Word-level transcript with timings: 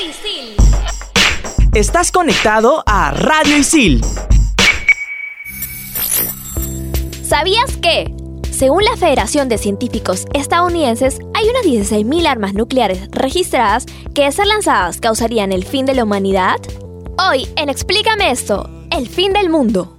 Isil. 0.00 0.54
Estás 1.74 2.12
conectado 2.12 2.84
a 2.86 3.10
Radio 3.10 3.56
Isil. 3.56 4.00
¿Sabías 7.24 7.76
que? 7.78 8.14
Según 8.50 8.84
la 8.84 8.96
Federación 8.96 9.48
de 9.48 9.58
Científicos 9.58 10.26
Estadounidenses, 10.34 11.18
hay 11.34 11.48
unas 11.48 11.64
16.000 11.64 12.26
armas 12.28 12.54
nucleares 12.54 13.08
registradas 13.10 13.86
que 14.14 14.24
de 14.24 14.32
ser 14.32 14.46
lanzadas 14.46 15.00
causarían 15.00 15.50
el 15.50 15.64
fin 15.64 15.84
de 15.84 15.94
la 15.94 16.04
humanidad. 16.04 16.60
Hoy, 17.18 17.48
en 17.56 17.68
Explícame 17.68 18.30
esto, 18.30 18.70
el 18.90 19.08
fin 19.08 19.32
del 19.32 19.50
mundo. 19.50 19.98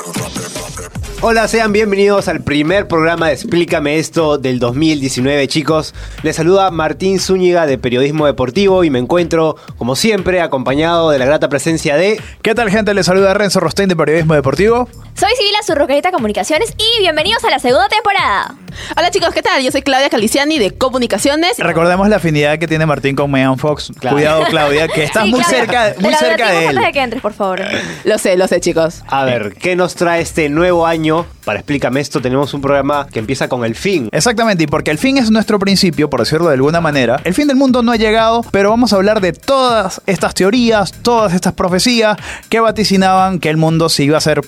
Hola, 1.23 1.47
sean 1.47 1.71
bienvenidos 1.71 2.27
al 2.27 2.41
primer 2.41 2.87
programa 2.87 3.27
de 3.27 3.33
Explícame 3.33 3.99
esto 3.99 4.39
del 4.39 4.57
2019, 4.57 5.47
chicos. 5.47 5.93
Les 6.23 6.35
saluda 6.35 6.71
Martín 6.71 7.19
Zúñiga 7.19 7.67
de 7.67 7.77
Periodismo 7.77 8.25
Deportivo 8.25 8.83
y 8.83 8.89
me 8.89 8.97
encuentro, 8.97 9.55
como 9.77 9.95
siempre, 9.95 10.41
acompañado 10.41 11.11
de 11.11 11.19
la 11.19 11.25
grata 11.25 11.47
presencia 11.47 11.95
de... 11.95 12.19
¿Qué 12.41 12.55
tal, 12.55 12.71
gente? 12.71 12.95
Les 12.95 13.05
saluda 13.05 13.35
Renzo 13.35 13.59
Rostein 13.59 13.87
de 13.87 13.95
Periodismo 13.95 14.33
Deportivo. 14.33 14.89
Soy 15.13 15.29
Sibila 15.37 15.59
Surrocarita 15.61 16.11
Comunicaciones 16.11 16.73
y 16.79 17.01
bienvenidos 17.01 17.43
a 17.43 17.51
la 17.51 17.59
segunda 17.59 17.87
temporada. 17.87 18.55
Hola 18.97 19.11
chicos, 19.11 19.31
¿qué 19.33 19.43
tal? 19.43 19.61
Yo 19.61 19.69
soy 19.69 19.83
Claudia 19.83 20.09
Caliciani 20.09 20.57
de 20.57 20.71
Comunicaciones. 20.71 21.59
Recordemos 21.59 22.09
la 22.09 22.15
afinidad 22.15 22.57
que 22.57 22.67
tiene 22.67 22.87
Martín 22.87 23.15
con 23.15 23.29
Megan 23.29 23.59
Fox. 23.59 23.91
Claro. 23.99 24.15
Cuidado, 24.15 24.45
Claudia, 24.49 24.87
que 24.87 25.03
estás 25.03 25.25
Sí, 25.25 25.29
muy 25.31 25.41
Claudia, 25.41 25.59
cerca, 25.59 25.93
muy 25.99 26.13
cerca 26.15 26.49
de 26.49 26.59
él. 26.63 26.67
antes 26.69 26.85
de 26.85 26.91
que 26.93 27.01
entres, 27.01 27.21
por 27.21 27.33
favor. 27.33 27.61
Lo 28.05 28.17
sé, 28.17 28.37
lo 28.37 28.47
sé 28.47 28.59
chicos. 28.59 29.03
A 29.07 29.23
ver, 29.25 29.53
¿qué 29.53 29.75
nos 29.75 29.93
trae 29.93 30.21
este 30.21 30.49
nuevo 30.49 30.87
año? 30.87 31.10
Para 31.45 31.59
Explícame 31.59 31.99
esto, 31.99 32.21
tenemos 32.21 32.53
un 32.53 32.61
programa 32.61 33.07
que 33.07 33.19
empieza 33.19 33.47
con 33.47 33.65
el 33.65 33.75
fin. 33.75 34.09
Exactamente, 34.11 34.63
y 34.63 34.67
porque 34.67 34.91
el 34.91 34.97
fin 34.97 35.17
es 35.17 35.31
nuestro 35.31 35.59
principio, 35.59 36.09
por 36.09 36.19
decirlo 36.21 36.47
de 36.47 36.55
alguna 36.55 36.81
manera, 36.81 37.19
el 37.23 37.33
fin 37.33 37.47
del 37.47 37.57
mundo 37.57 37.81
no 37.81 37.91
ha 37.91 37.97
llegado, 37.97 38.43
pero 38.51 38.69
vamos 38.69 38.93
a 38.93 38.95
hablar 38.95 39.21
de 39.21 39.33
todas 39.33 40.01
estas 40.05 40.33
teorías, 40.33 40.91
todas 41.01 41.33
estas 41.33 41.53
profecías 41.53 42.17
que 42.49 42.59
vaticinaban 42.59 43.39
que 43.39 43.49
el 43.49 43.57
mundo 43.57 43.89
se 43.89 44.03
iba 44.03 44.15
a 44.15 44.19
hacer... 44.19 44.41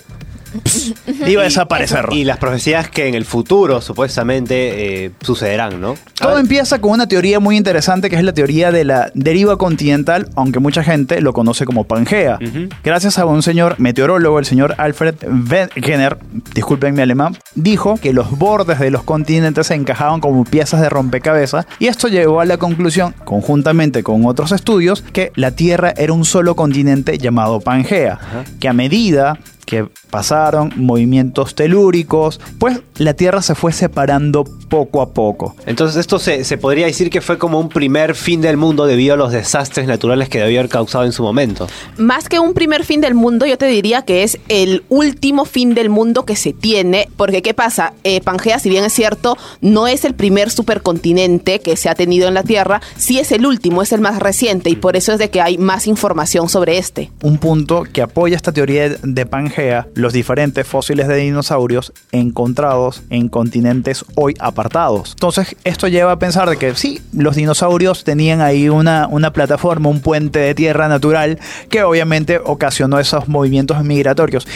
iba 1.26 1.42
a 1.42 1.44
desaparecer. 1.44 2.06
Y 2.12 2.24
las 2.24 2.38
profecías 2.38 2.88
que 2.88 3.08
en 3.08 3.14
el 3.14 3.24
futuro 3.24 3.80
supuestamente 3.80 5.04
eh, 5.04 5.10
sucederán, 5.20 5.80
¿no? 5.80 5.96
Todo 6.14 6.38
empieza 6.38 6.80
con 6.80 6.92
una 6.92 7.06
teoría 7.06 7.40
muy 7.40 7.56
interesante 7.56 8.10
que 8.10 8.16
es 8.16 8.24
la 8.24 8.32
teoría 8.32 8.72
de 8.72 8.84
la 8.84 9.10
deriva 9.14 9.56
continental, 9.56 10.28
aunque 10.36 10.58
mucha 10.58 10.82
gente 10.82 11.20
lo 11.20 11.32
conoce 11.32 11.64
como 11.64 11.84
Pangea. 11.84 12.38
Gracias 12.82 13.18
a 13.18 13.26
un 13.26 13.42
señor 13.42 13.76
meteorólogo, 13.78 14.38
el 14.38 14.44
señor 14.44 14.74
Alfred 14.78 15.14
Wegener, 15.50 16.18
disculpen 16.54 16.94
mi 16.94 17.02
alemán, 17.02 17.36
dijo 17.54 17.96
que 17.96 18.12
los 18.12 18.30
bordes 18.38 18.78
de 18.78 18.90
los 18.90 19.02
continentes 19.02 19.66
se 19.66 19.74
encajaban 19.74 20.20
como 20.20 20.44
piezas 20.44 20.80
de 20.80 20.88
rompecabezas 20.88 21.66
y 21.78 21.86
esto 21.86 22.08
llevó 22.08 22.40
a 22.40 22.44
la 22.44 22.58
conclusión, 22.58 23.14
conjuntamente 23.24 24.02
con 24.02 24.24
otros 24.26 24.52
estudios, 24.52 25.02
que 25.12 25.32
la 25.34 25.52
Tierra 25.52 25.92
era 25.96 26.12
un 26.12 26.24
solo 26.24 26.56
continente 26.56 27.18
llamado 27.18 27.60
Pangea, 27.60 28.18
que 28.60 28.68
a 28.68 28.72
medida 28.72 29.38
que 29.64 29.88
pasaron 30.14 30.72
movimientos 30.76 31.56
telúricos, 31.56 32.40
pues 32.60 32.78
la 32.98 33.14
Tierra 33.14 33.42
se 33.42 33.56
fue 33.56 33.72
separando 33.72 34.44
poco 34.68 35.02
a 35.02 35.12
poco. 35.12 35.56
Entonces 35.66 35.96
esto 35.96 36.20
se, 36.20 36.44
se 36.44 36.56
podría 36.56 36.86
decir 36.86 37.10
que 37.10 37.20
fue 37.20 37.36
como 37.36 37.58
un 37.58 37.68
primer 37.68 38.14
fin 38.14 38.40
del 38.40 38.56
mundo 38.56 38.86
debido 38.86 39.14
a 39.14 39.16
los 39.16 39.32
desastres 39.32 39.88
naturales 39.88 40.28
que 40.28 40.38
debió 40.38 40.60
haber 40.60 40.70
causado 40.70 41.04
en 41.04 41.10
su 41.10 41.24
momento. 41.24 41.66
Más 41.96 42.28
que 42.28 42.38
un 42.38 42.54
primer 42.54 42.84
fin 42.84 43.00
del 43.00 43.14
mundo, 43.14 43.44
yo 43.44 43.58
te 43.58 43.66
diría 43.66 44.02
que 44.02 44.22
es 44.22 44.38
el 44.48 44.84
último 44.88 45.46
fin 45.46 45.74
del 45.74 45.88
mundo 45.88 46.24
que 46.24 46.36
se 46.36 46.52
tiene. 46.52 47.08
Porque, 47.16 47.42
¿qué 47.42 47.52
pasa? 47.52 47.92
Eh, 48.04 48.20
Pangea, 48.20 48.60
si 48.60 48.70
bien 48.70 48.84
es 48.84 48.92
cierto, 48.92 49.36
no 49.60 49.88
es 49.88 50.04
el 50.04 50.14
primer 50.14 50.50
supercontinente 50.50 51.58
que 51.58 51.74
se 51.74 51.88
ha 51.88 51.96
tenido 51.96 52.28
en 52.28 52.34
la 52.34 52.44
Tierra, 52.44 52.80
sí 52.96 53.18
es 53.18 53.32
el 53.32 53.44
último, 53.46 53.82
es 53.82 53.90
el 53.90 54.00
más 54.00 54.20
reciente. 54.20 54.70
Y 54.70 54.76
por 54.76 54.94
eso 54.94 55.12
es 55.12 55.18
de 55.18 55.30
que 55.30 55.40
hay 55.40 55.58
más 55.58 55.88
información 55.88 56.48
sobre 56.48 56.78
este. 56.78 57.10
un 57.22 57.38
punto 57.38 57.82
que 57.92 58.00
apoya 58.00 58.36
esta 58.36 58.52
teoría 58.52 58.90
de 58.90 59.26
Pangea, 59.26 59.88
los 60.04 60.12
diferentes 60.12 60.66
fósiles 60.66 61.08
de 61.08 61.16
dinosaurios 61.16 61.94
encontrados 62.12 63.02
en 63.08 63.30
continentes 63.30 64.04
hoy 64.16 64.34
apartados. 64.38 65.12
Entonces, 65.12 65.56
esto 65.64 65.88
lleva 65.88 66.12
a 66.12 66.18
pensar 66.18 66.46
de 66.50 66.58
que 66.58 66.74
sí, 66.74 67.00
los 67.14 67.36
dinosaurios 67.36 68.04
tenían 68.04 68.42
ahí 68.42 68.68
una, 68.68 69.08
una 69.10 69.32
plataforma, 69.32 69.88
un 69.88 70.02
puente 70.02 70.40
de 70.40 70.54
tierra 70.54 70.88
natural 70.88 71.38
que 71.70 71.84
obviamente 71.84 72.38
ocasionó 72.38 72.98
esos 72.98 73.28
movimientos 73.28 73.82
migratorios. 73.82 74.46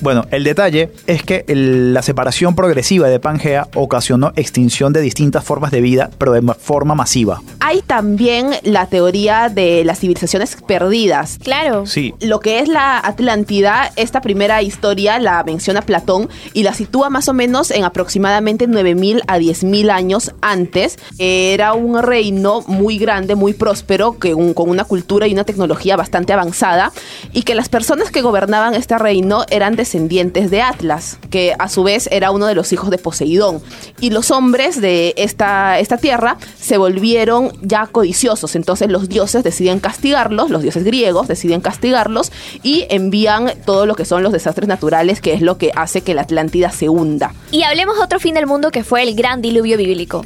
Bueno, 0.00 0.26
el 0.30 0.44
detalle 0.44 0.90
es 1.06 1.22
que 1.22 1.44
el- 1.48 1.94
la 1.94 2.02
separación 2.02 2.54
progresiva 2.54 3.08
de 3.08 3.18
Pangea 3.18 3.68
ocasionó 3.74 4.32
extinción 4.36 4.92
de 4.92 5.00
distintas 5.00 5.42
formas 5.44 5.70
de 5.70 5.80
vida, 5.80 6.10
pero 6.18 6.32
de 6.32 6.42
ma- 6.42 6.54
forma 6.54 6.94
masiva. 6.94 7.40
Hay 7.60 7.80
también 7.82 8.50
la 8.62 8.86
teoría 8.86 9.48
de 9.48 9.84
las 9.84 9.98
civilizaciones 10.00 10.56
perdidas. 10.66 11.38
Claro. 11.42 11.86
Sí, 11.86 12.14
Lo 12.20 12.40
que 12.40 12.58
es 12.60 12.68
la 12.68 12.98
Atlántida, 12.98 13.90
esta 13.96 14.20
primera 14.20 14.62
historia 14.62 15.18
la 15.18 15.42
menciona 15.44 15.80
Platón 15.82 16.28
y 16.52 16.62
la 16.62 16.74
sitúa 16.74 17.08
más 17.10 17.28
o 17.28 17.32
menos 17.32 17.70
en 17.70 17.84
aproximadamente 17.84 18.66
9000 18.66 19.22
a 19.26 19.38
10000 19.38 19.90
años 19.90 20.32
antes. 20.42 20.98
Era 21.18 21.72
un 21.72 22.02
reino 22.02 22.62
muy 22.66 22.98
grande, 22.98 23.34
muy 23.34 23.54
próspero, 23.54 24.18
que 24.18 24.34
un- 24.34 24.54
con 24.54 24.68
una 24.68 24.84
cultura 24.84 25.26
y 25.26 25.32
una 25.32 25.44
tecnología 25.44 25.96
bastante 25.96 26.32
avanzada 26.32 26.92
y 27.32 27.42
que 27.42 27.54
las 27.54 27.68
personas 27.68 28.10
que 28.10 28.22
gobernaban 28.22 28.74
este 28.74 28.98
reino 28.98 29.44
eran 29.50 29.76
descendientes 29.86 30.50
de 30.50 30.62
Atlas, 30.62 31.18
que 31.30 31.54
a 31.56 31.68
su 31.68 31.84
vez 31.84 32.08
era 32.10 32.32
uno 32.32 32.46
de 32.46 32.56
los 32.56 32.72
hijos 32.72 32.90
de 32.90 32.98
Poseidón. 32.98 33.62
Y 34.00 34.10
los 34.10 34.32
hombres 34.32 34.80
de 34.80 35.14
esta, 35.16 35.78
esta 35.78 35.96
tierra 35.96 36.38
se 36.60 36.76
volvieron 36.76 37.52
ya 37.62 37.86
codiciosos, 37.86 38.56
entonces 38.56 38.90
los 38.90 39.08
dioses 39.08 39.44
deciden 39.44 39.78
castigarlos, 39.78 40.50
los 40.50 40.62
dioses 40.62 40.82
griegos 40.82 41.28
deciden 41.28 41.60
castigarlos 41.60 42.32
y 42.64 42.86
envían 42.90 43.52
todo 43.64 43.86
lo 43.86 43.94
que 43.94 44.04
son 44.04 44.24
los 44.24 44.32
desastres 44.32 44.66
naturales, 44.66 45.20
que 45.20 45.34
es 45.34 45.40
lo 45.40 45.56
que 45.56 45.70
hace 45.76 46.00
que 46.00 46.14
la 46.14 46.22
Atlántida 46.22 46.70
se 46.70 46.88
hunda. 46.88 47.32
Y 47.52 47.62
hablemos 47.62 47.96
de 47.96 48.02
otro 48.02 48.18
fin 48.18 48.34
del 48.34 48.48
mundo 48.48 48.72
que 48.72 48.82
fue 48.82 49.04
el 49.04 49.14
gran 49.14 49.40
diluvio 49.40 49.76
bíblico. 49.76 50.24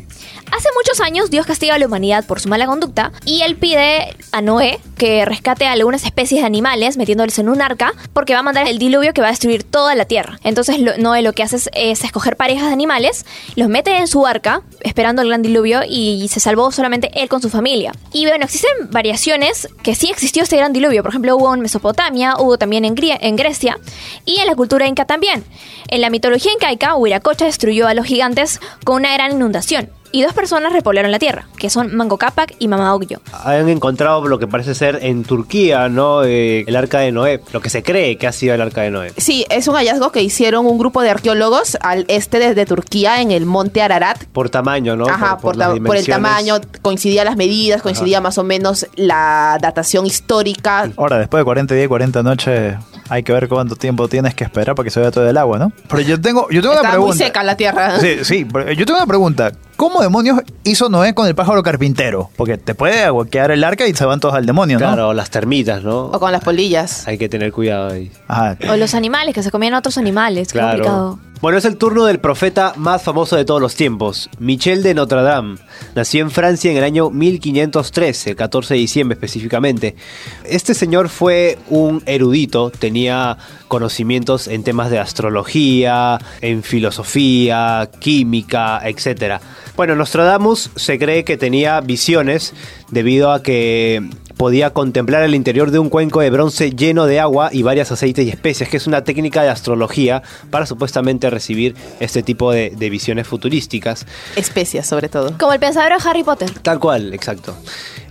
Hace 0.53 0.69
muchos 0.75 1.01
años 1.01 1.31
Dios 1.31 1.47
castiga 1.47 1.75
a 1.75 1.79
la 1.79 1.87
humanidad 1.87 2.25
por 2.25 2.41
su 2.41 2.49
mala 2.49 2.67
conducta 2.67 3.13
y 3.25 3.43
él 3.43 3.57
pide 3.57 4.17
a 4.33 4.41
Noé 4.41 4.81
que 4.97 5.25
rescate 5.25 5.67
a 5.67 5.73
algunas 5.73 6.05
especies 6.05 6.41
de 6.41 6.47
animales 6.47 6.97
metiéndoles 6.97 7.39
en 7.39 7.49
un 7.49 7.63
arca 7.63 7.93
porque 8.13 8.33
va 8.33 8.41
a 8.41 8.43
mandar 8.43 8.67
el 8.67 8.79
diluvio 8.79 9.13
que 9.13 9.21
va 9.21 9.29
a 9.29 9.31
destruir 9.31 9.50
toda 9.59 9.95
la 9.95 10.05
tierra. 10.05 10.39
Entonces 10.45 10.79
lo- 10.81 10.97
Noé 10.99 11.23
lo 11.23 11.33
que 11.33 11.43
hace 11.43 11.57
es, 11.57 11.71
es 11.75 12.05
escoger 12.05 12.37
parejas 12.37 12.67
de 12.69 12.73
animales, 12.73 13.25
los 13.57 13.69
mete 13.69 13.97
en 13.97 14.07
su 14.07 14.27
arca 14.27 14.63
esperando 14.81 15.23
el 15.23 15.29
gran 15.29 15.43
diluvio 15.43 15.81
y 15.89 16.29
se 16.29 16.41
salvó 16.41 16.71
solamente 16.73 17.11
él 17.15 17.29
con 17.29 17.43
su 17.43 17.51
familia. 17.51 17.93
Y 18.13 18.27
bueno, 18.27 18.45
existen 18.45 18.71
variaciones 18.91 19.69
que 19.83 19.95
sí 19.95 20.11
existió 20.11 20.43
este 20.43 20.57
gran 20.57 20.73
diluvio. 20.73 21.03
Por 21.03 21.11
ejemplo, 21.11 21.37
hubo 21.37 21.53
en 21.55 21.61
Mesopotamia, 21.61 22.37
hubo 22.39 22.59
también 22.59 22.85
en, 22.85 22.95
en 22.99 23.37
Grecia 23.37 23.79
y 24.25 24.39
en 24.41 24.47
la 24.47 24.55
cultura 24.55 24.87
inca 24.87 25.05
también. 25.05 25.45
En 25.89 26.01
la 26.01 26.11
mitología 26.11 26.53
incaica, 26.53 26.95
Huiracocha 26.95 27.45
destruyó 27.47 27.87
a 27.89 27.95
los 27.95 28.07
gigantes 28.07 28.61
con 28.85 28.97
una 28.97 29.13
gran 29.15 29.33
inundación. 29.33 29.91
Y 30.13 30.23
dos 30.23 30.33
personas 30.33 30.73
repoblaron 30.73 31.11
la 31.13 31.19
tierra, 31.19 31.47
que 31.57 31.71
son 31.71 31.95
Mango 31.95 32.19
Cápac 32.19 32.55
y 32.59 32.67
Mama 32.69 32.95
Ocllo. 32.95 33.21
Han 33.45 33.69
encontrado 33.69 34.27
lo 34.27 34.39
que 34.39 34.47
parece 34.49 34.75
ser 34.75 34.99
en 35.03 35.23
Turquía, 35.25 35.89
¿no? 35.89 36.25
Eh, 36.25 36.65
el 36.67 36.75
arca 36.77 36.99
de 36.99 37.13
Noé, 37.13 37.41
lo 37.53 37.61
que 37.61 37.71
se 37.71 37.83
cree 37.83 38.17
que 38.19 38.27
ha 38.27 38.33
sido 38.33 38.55
el 38.55 38.61
arca 38.61 38.81
de 38.83 38.91
Noé. 38.91 39.13
Sí, 39.17 39.47
es 39.51 39.69
un 39.69 39.75
hallazgo 39.77 40.11
que 40.11 40.23
hicieron 40.23 40.67
un 40.67 40.79
grupo 40.79 41.03
de 41.03 41.11
arqueólogos 41.11 41.77
al 41.81 42.05
este 42.09 42.39
de, 42.39 42.55
de 42.55 42.67
Turquía, 42.67 43.21
en 43.21 43.31
el 43.31 43.47
monte 43.47 43.83
Ararat, 43.83 44.25
Por 44.33 44.51
tamaño, 44.51 44.97
¿no? 44.97 45.07
Ajá, 45.07 45.39
por, 45.39 45.57
las 45.57 45.75
la- 45.79 45.81
por 45.85 45.97
el 45.97 46.07
tamaño, 46.07 46.57
coincidía 46.83 47.25
las 47.25 47.37
medidas, 47.37 47.81
coincidía 47.83 48.21
más 48.21 48.37
o 48.39 48.43
menos 48.45 48.87
la 48.97 49.59
datación 49.61 50.07
histórica. 50.07 50.91
Ahora, 50.97 51.19
después 51.19 51.41
de 51.41 51.45
40 51.45 51.75
días 51.75 51.85
y 51.87 51.89
40 51.89 52.23
noches, 52.23 52.75
hay 53.09 53.23
que 53.23 53.33
ver 53.33 53.49
cuánto 53.49 53.77
tiempo 53.77 54.09
tienes 54.09 54.35
que 54.35 54.45
esperar 54.45 54.75
para 54.75 54.85
que 54.85 54.91
se 54.91 55.01
vaya 55.01 55.11
todo 55.11 55.29
el 55.29 55.37
agua, 55.37 55.59
¿no? 55.59 55.73
Pero 55.89 56.03
yo 56.03 56.21
tengo, 56.21 56.49
yo 56.51 56.61
tengo 56.61 56.73
una 56.73 56.81
Estaba 56.83 56.99
muy 56.99 57.07
pregunta. 57.11 57.25
seca 57.27 57.43
la 57.43 57.57
tierra. 57.57 58.01
Sí, 58.01 58.19
sí, 58.25 58.45
pero 58.51 58.73
yo 58.73 58.87
tengo 58.87 58.99
una 58.99 59.07
pregunta. 59.07 59.53
¿Cómo 59.81 60.03
demonios 60.03 60.41
hizo 60.63 60.91
Noé 60.91 61.15
con 61.15 61.27
el 61.27 61.35
pájaro 61.35 61.63
carpintero? 61.63 62.29
Porque 62.37 62.59
te 62.59 62.75
puede 62.75 63.03
aguaquear 63.03 63.51
el 63.51 63.65
arca 63.65 63.87
y 63.87 63.95
se 63.95 64.05
van 64.05 64.21
todos 64.21 64.35
al 64.35 64.45
demonio, 64.45 64.79
¿no? 64.79 64.85
Claro, 64.85 65.15
las 65.15 65.31
termitas, 65.31 65.83
¿no? 65.83 66.01
O 66.05 66.21
con 66.21 66.31
las 66.33 66.45
polillas. 66.45 67.09
Hay 67.09 67.17
que 67.17 67.31
tener 67.31 67.51
cuidado 67.51 67.89
ahí. 67.95 68.13
Ajá. 68.29 68.59
O 68.71 68.77
los 68.77 68.93
animales, 68.95 69.35
que 69.35 69.43
se 69.43 69.51
comían 69.51 69.73
a 69.73 69.79
otros 69.79 69.97
animales. 69.97 70.49
Qué 70.49 70.59
Claro. 70.59 70.85
complicado. 70.85 71.19
Bueno, 71.41 71.57
es 71.57 71.65
el 71.65 71.79
turno 71.79 72.05
del 72.05 72.21
profeta 72.21 72.75
más 72.77 73.03
famoso 73.03 73.35
de 73.35 73.47
todos 73.47 73.63
los 73.63 73.75
tiempos, 73.75 74.29
Michel 74.39 74.83
de 74.83 74.93
Notre 74.93 75.23
Dame. 75.23 75.57
Nació 75.95 76.21
en 76.21 76.31
Francia 76.31 76.71
en 76.71 76.77
el 76.77 76.85
año 76.85 77.09
1513, 77.09 78.37
14 78.37 78.75
de 78.75 78.81
diciembre 78.81 79.15
específicamente. 79.15 79.97
Este 80.45 80.75
señor 80.75 81.09
fue 81.09 81.59
un 81.71 82.03
erudito, 82.05 82.69
tenía 82.69 83.39
conocimientos 83.69 84.49
en 84.49 84.65
temas 84.65 84.91
de 84.91 84.99
astrología, 84.99 86.19
en 86.43 86.63
filosofía, 86.63 87.89
química, 88.01 88.83
etc. 88.85 89.41
Bueno, 89.77 89.97
Nostradamus 89.97 90.71
se 90.77 90.99
cree 90.99 91.25
que 91.25 91.39
tenía 91.39 91.81
visiones 91.81 92.53
debido 92.91 93.33
a 93.33 93.43
que 93.43 94.07
podía 94.41 94.71
contemplar 94.71 95.23
el 95.23 95.35
interior 95.35 95.71
de 95.71 95.79
un 95.79 95.91
cuenco 95.91 96.23
de 96.23 96.31
bronce 96.31 96.71
lleno 96.71 97.05
de 97.05 97.21
agua 97.21 97.51
y 97.53 97.63
varias 97.63 97.93
aceites 97.93 98.25
y 98.27 98.31
especias, 98.31 98.71
que 98.71 98.79
es 98.79 98.87
una 98.87 99.05
técnica 99.05 99.43
de 99.43 99.51
astrología 99.51 100.23
para 100.49 100.65
supuestamente 100.65 101.29
recibir 101.29 101.75
este 102.01 102.23
tipo 102.23 102.51
de, 102.51 102.71
de 102.71 102.89
visiones 102.89 103.27
futurísticas. 103.27 104.07
Especias, 104.37 104.87
sobre 104.87 105.11
todo. 105.11 105.37
Como 105.39 105.53
el 105.53 105.61
pensador 105.61 105.91
de 105.91 106.09
Harry 106.09 106.23
Potter. 106.23 106.51
Tal 106.63 106.79
cual, 106.79 107.13
exacto. 107.13 107.55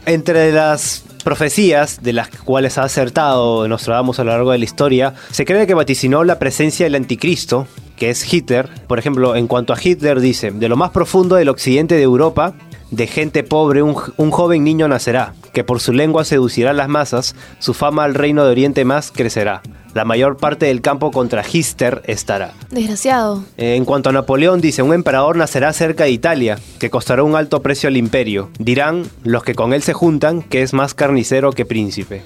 Entre 0.06 0.52
las 0.52 1.04
profecías 1.24 2.04
de 2.04 2.14
las 2.14 2.30
cuales 2.30 2.78
ha 2.78 2.84
acertado 2.84 3.68
Nostradamus 3.68 4.20
a 4.20 4.24
lo 4.24 4.30
largo 4.30 4.52
de 4.52 4.60
la 4.60 4.66
historia, 4.66 5.16
se 5.32 5.46
cree 5.46 5.66
que 5.66 5.74
vaticinó 5.74 6.24
la 6.24 6.38
presencia 6.38 6.86
del 6.86 6.94
anticristo, 6.94 7.66
que 7.98 8.12
es 8.12 8.32
Hitler. 8.32 8.70
Por 8.86 9.00
ejemplo, 9.00 9.36
en 9.36 9.48
cuanto 9.48 9.74
a 9.74 9.78
Hitler 9.84 10.20
dice, 10.20 10.52
de 10.52 10.70
lo 10.70 10.78
más 10.78 10.92
profundo 10.92 11.38
del 11.38 11.50
occidente 11.50 11.96
de 11.96 12.04
Europa, 12.04 12.54
de 12.92 13.08
gente 13.08 13.44
pobre 13.44 13.82
un, 13.82 13.96
un 14.18 14.30
joven 14.30 14.64
niño 14.64 14.88
nacerá, 14.88 15.34
que 15.60 15.66
por 15.66 15.82
su 15.82 15.92
lengua 15.92 16.24
seducirá 16.24 16.70
a 16.70 16.74
las 16.74 16.88
masas, 16.88 17.36
su 17.60 17.74
fama 17.74 18.06
al 18.06 18.16
reino 18.16 18.46
de 18.46 18.52
Oriente 18.52 18.86
más 18.86 19.12
crecerá. 19.12 19.62
La 19.94 20.06
mayor 20.06 20.38
parte 20.38 20.68
del 20.68 20.80
campo 20.80 21.12
contra 21.12 21.44
Hister 21.46 22.02
estará. 22.06 22.54
Desgraciado. 22.72 23.44
En 23.58 23.84
cuanto 23.84 24.08
a 24.10 24.14
Napoleón, 24.14 24.62
dice, 24.62 24.84
un 24.84 24.94
emperador 24.94 25.36
nacerá 25.36 25.74
cerca 25.74 26.06
de 26.06 26.12
Italia, 26.12 26.58
que 26.80 26.90
costará 26.90 27.24
un 27.24 27.36
alto 27.36 27.62
precio 27.62 27.90
al 27.90 27.98
imperio. 27.98 28.50
Dirán 28.58 29.04
los 29.26 29.44
que 29.44 29.54
con 29.54 29.74
él 29.74 29.82
se 29.84 29.92
juntan 29.92 30.44
que 30.44 30.62
es 30.62 30.72
más 30.72 30.94
carnicero 30.94 31.52
que 31.52 31.66
príncipe. 31.66 32.22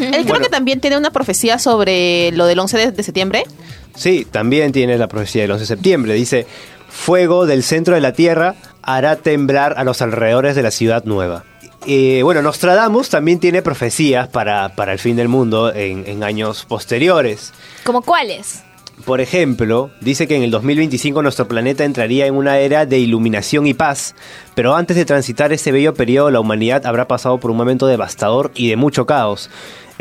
Él 0.00 0.10
creo 0.10 0.24
Bueno. 0.24 0.40
que 0.40 0.48
también 0.50 0.80
tiene 0.80 0.96
una 0.96 1.12
profecía 1.12 1.60
sobre 1.60 2.32
lo 2.32 2.46
del 2.46 2.58
11 2.58 2.78
de, 2.78 2.90
de 2.90 3.02
septiembre. 3.04 3.44
Sí, 3.94 4.26
también 4.28 4.72
tiene 4.72 4.98
la 4.98 5.06
profecía 5.06 5.42
del 5.42 5.52
11 5.52 5.60
de 5.62 5.66
septiembre. 5.68 6.14
Dice, 6.14 6.48
fuego 6.88 7.46
del 7.46 7.62
centro 7.62 7.94
de 7.94 8.00
la 8.00 8.12
tierra 8.12 8.56
hará 8.82 9.14
temblar 9.14 9.74
a 9.76 9.84
los 9.84 10.02
alrededores 10.02 10.56
de 10.56 10.62
la 10.64 10.72
ciudad 10.72 11.04
nueva. 11.04 11.44
Eh, 11.86 12.20
bueno, 12.22 12.42
Nostradamus 12.42 13.08
también 13.08 13.40
tiene 13.40 13.62
profecías 13.62 14.28
para, 14.28 14.70
para 14.76 14.92
el 14.92 14.98
fin 14.98 15.16
del 15.16 15.28
mundo 15.28 15.74
en, 15.74 16.06
en 16.06 16.22
años 16.22 16.64
posteriores. 16.64 17.52
¿Como 17.84 18.02
cuáles? 18.02 18.62
Por 19.04 19.20
ejemplo, 19.20 19.90
dice 20.00 20.28
que 20.28 20.36
en 20.36 20.44
el 20.44 20.52
2025 20.52 21.22
nuestro 21.22 21.48
planeta 21.48 21.84
entraría 21.84 22.26
en 22.26 22.36
una 22.36 22.58
era 22.58 22.86
de 22.86 23.00
iluminación 23.00 23.66
y 23.66 23.74
paz, 23.74 24.14
pero 24.54 24.76
antes 24.76 24.96
de 24.96 25.04
transitar 25.04 25.52
ese 25.52 25.72
bello 25.72 25.92
periodo 25.94 26.30
la 26.30 26.38
humanidad 26.38 26.86
habrá 26.86 27.08
pasado 27.08 27.38
por 27.38 27.50
un 27.50 27.56
momento 27.56 27.88
devastador 27.88 28.52
y 28.54 28.68
de 28.68 28.76
mucho 28.76 29.04
caos. 29.04 29.50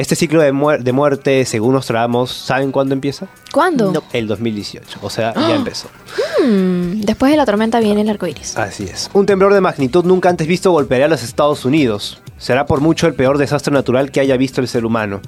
Este 0.01 0.15
ciclo 0.15 0.41
de, 0.41 0.51
muer- 0.51 0.81
de 0.81 0.91
muerte, 0.93 1.45
según 1.45 1.73
Nostradamus, 1.73 2.31
¿saben 2.31 2.71
cuándo 2.71 2.95
empieza? 2.95 3.27
¿Cuándo? 3.53 3.91
No. 3.91 4.01
El 4.13 4.25
2018, 4.25 4.97
o 4.99 5.09
sea, 5.11 5.31
ya 5.35 5.53
empezó. 5.55 5.89
Mm, 6.43 7.01
después 7.01 7.31
de 7.31 7.37
la 7.37 7.45
tormenta 7.45 7.79
viene 7.79 8.01
el 8.01 8.09
arco 8.09 8.25
iris. 8.25 8.57
Así 8.57 8.85
es. 8.85 9.11
Un 9.13 9.27
temblor 9.27 9.53
de 9.53 9.61
magnitud 9.61 10.03
nunca 10.03 10.29
antes 10.29 10.47
visto 10.47 10.71
golpeará 10.71 11.05
a 11.05 11.07
los 11.07 11.21
Estados 11.21 11.65
Unidos. 11.65 12.19
Será 12.39 12.65
por 12.65 12.81
mucho 12.81 13.05
el 13.05 13.13
peor 13.13 13.37
desastre 13.37 13.71
natural 13.71 14.09
que 14.09 14.19
haya 14.19 14.35
visto 14.37 14.59
el 14.61 14.67
ser 14.67 14.85
humano. 14.85 15.21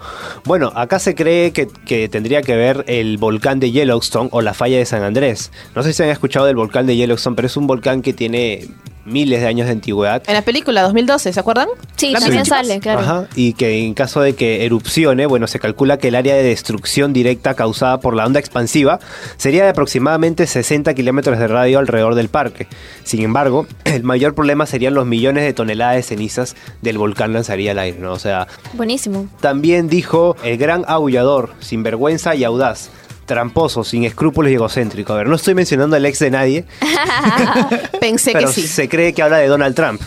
Bueno, 0.45 0.71
acá 0.75 0.97
se 0.97 1.13
cree 1.13 1.51
que, 1.51 1.67
que 1.85 2.09
tendría 2.09 2.41
que 2.41 2.55
ver 2.55 2.83
el 2.87 3.19
volcán 3.19 3.59
de 3.59 3.69
Yellowstone 3.71 4.29
o 4.31 4.41
la 4.41 4.55
falla 4.55 4.79
de 4.79 4.85
San 4.87 5.03
Andrés. 5.03 5.51
No 5.75 5.83
sé 5.83 5.93
si 5.93 6.01
han 6.01 6.09
escuchado 6.09 6.47
del 6.47 6.55
volcán 6.55 6.87
de 6.87 6.95
Yellowstone, 6.95 7.35
pero 7.35 7.45
es 7.45 7.55
un 7.57 7.67
volcán 7.67 8.01
que 8.01 8.13
tiene 8.13 8.67
miles 9.05 9.41
de 9.41 9.47
años 9.47 9.67
de 9.67 9.73
antigüedad. 9.73 10.23
En 10.27 10.33
la 10.33 10.41
película 10.41 10.81
2012, 10.83 11.33
¿se 11.33 11.39
acuerdan? 11.39 11.67
Sí, 11.95 12.11
La 12.11 12.19
también 12.19 12.45
sale, 12.45 12.79
claro. 12.79 12.99
Ajá, 12.99 13.27
y 13.35 13.53
que 13.53 13.85
en 13.85 13.93
caso 13.93 14.21
de 14.21 14.33
que 14.33 14.65
erupcione, 14.65 15.25
bueno, 15.25 15.47
se 15.47 15.59
calcula 15.59 15.97
que 15.97 16.07
el 16.09 16.15
área 16.15 16.35
de 16.35 16.43
destrucción 16.43 17.13
directa 17.13 17.53
causada 17.53 17.99
por 17.99 18.15
la 18.15 18.25
onda 18.25 18.39
expansiva 18.39 18.99
sería 19.37 19.63
de 19.63 19.69
aproximadamente 19.69 20.47
60 20.47 20.93
kilómetros 20.93 21.39
de 21.39 21.47
radio 21.47 21.79
alrededor 21.79 22.15
del 22.15 22.29
parque. 22.29 22.67
Sin 23.03 23.21
embargo, 23.21 23.67
el 23.85 24.03
mayor 24.03 24.35
problema 24.35 24.65
serían 24.65 24.93
los 24.93 25.05
millones 25.05 25.43
de 25.43 25.53
toneladas 25.53 25.95
de 25.97 26.03
cenizas 26.03 26.55
del 26.81 26.97
volcán 26.97 27.33
lanzaría 27.33 27.71
al 27.71 27.79
aire, 27.79 27.99
¿no? 27.99 28.13
O 28.13 28.19
sea, 28.19 28.47
Buenísimo. 28.73 29.27
también 29.41 29.87
dijo 29.87 30.35
el 30.43 30.57
gran 30.57 30.85
aullador, 30.87 31.53
sin 31.59 31.83
vergüenza 31.83 32.35
y 32.35 32.43
audaz. 32.43 32.89
Tramposo, 33.25 33.83
sin 33.83 34.03
escrúpulos 34.03 34.51
y 34.51 34.55
egocéntrico. 34.55 35.13
A 35.13 35.17
ver, 35.17 35.27
no 35.27 35.35
estoy 35.35 35.55
mencionando 35.55 35.95
al 35.95 36.05
ex 36.05 36.19
de 36.19 36.31
nadie, 36.31 36.65
Pensé 37.99 38.31
pero 38.33 38.47
que 38.47 38.53
sí. 38.53 38.67
se 38.67 38.89
cree 38.89 39.13
que 39.13 39.21
habla 39.21 39.37
de 39.37 39.47
Donald 39.47 39.75
Trump, 39.75 40.01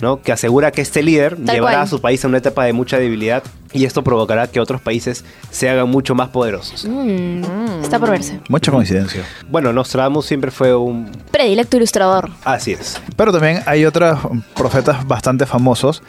¿no? 0.00 0.22
Que 0.22 0.32
asegura 0.32 0.70
que 0.70 0.80
este 0.80 1.02
líder 1.02 1.36
Tal 1.36 1.56
llevará 1.56 1.76
cual. 1.78 1.84
a 1.84 1.86
su 1.88 2.00
país 2.00 2.24
a 2.24 2.28
una 2.28 2.38
etapa 2.38 2.64
de 2.64 2.72
mucha 2.72 2.98
debilidad 2.98 3.42
y 3.72 3.84
esto 3.84 4.02
provocará 4.02 4.46
que 4.48 4.58
otros 4.60 4.80
países 4.80 5.24
se 5.50 5.68
hagan 5.68 5.88
mucho 5.88 6.14
más 6.14 6.28
poderosos. 6.30 6.84
Mm, 6.88 7.42
Está 7.82 7.98
por 7.98 8.10
verse. 8.10 8.40
Mucha 8.48 8.72
coincidencia. 8.72 9.24
Bueno, 9.48 9.72
Nostradamus 9.72 10.26
siempre 10.26 10.50
fue 10.50 10.74
un... 10.74 11.10
Predilecto 11.30 11.76
ilustrador. 11.76 12.30
Así 12.44 12.72
es. 12.72 13.00
Pero 13.16 13.32
también 13.32 13.62
hay 13.66 13.84
otros 13.84 14.18
profetas 14.56 15.06
bastante 15.06 15.46
famosos. 15.46 16.02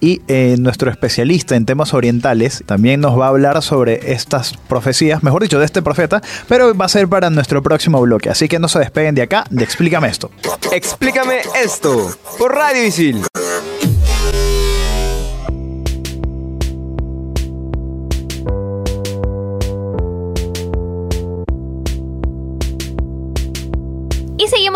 Y 0.00 0.22
eh, 0.28 0.56
nuestro 0.58 0.90
especialista 0.90 1.56
en 1.56 1.66
temas 1.66 1.94
orientales 1.94 2.62
también 2.66 3.00
nos 3.00 3.18
va 3.18 3.26
a 3.26 3.28
hablar 3.28 3.62
sobre 3.62 4.12
estas 4.12 4.56
profecías, 4.68 5.22
mejor 5.22 5.42
dicho, 5.42 5.58
de 5.58 5.64
este 5.64 5.82
profeta, 5.82 6.22
pero 6.48 6.76
va 6.76 6.84
a 6.84 6.88
ser 6.88 7.08
para 7.08 7.30
nuestro 7.30 7.62
próximo 7.62 8.00
bloque. 8.00 8.30
Así 8.30 8.48
que 8.48 8.58
no 8.58 8.68
se 8.68 8.78
despeguen 8.78 9.14
de 9.14 9.22
acá, 9.22 9.44
de 9.50 9.64
Explícame 9.64 10.08
esto. 10.08 10.30
Explícame 10.72 11.40
esto 11.62 12.16
por 12.38 12.54
Radio 12.54 12.84
Isil. 12.84 13.24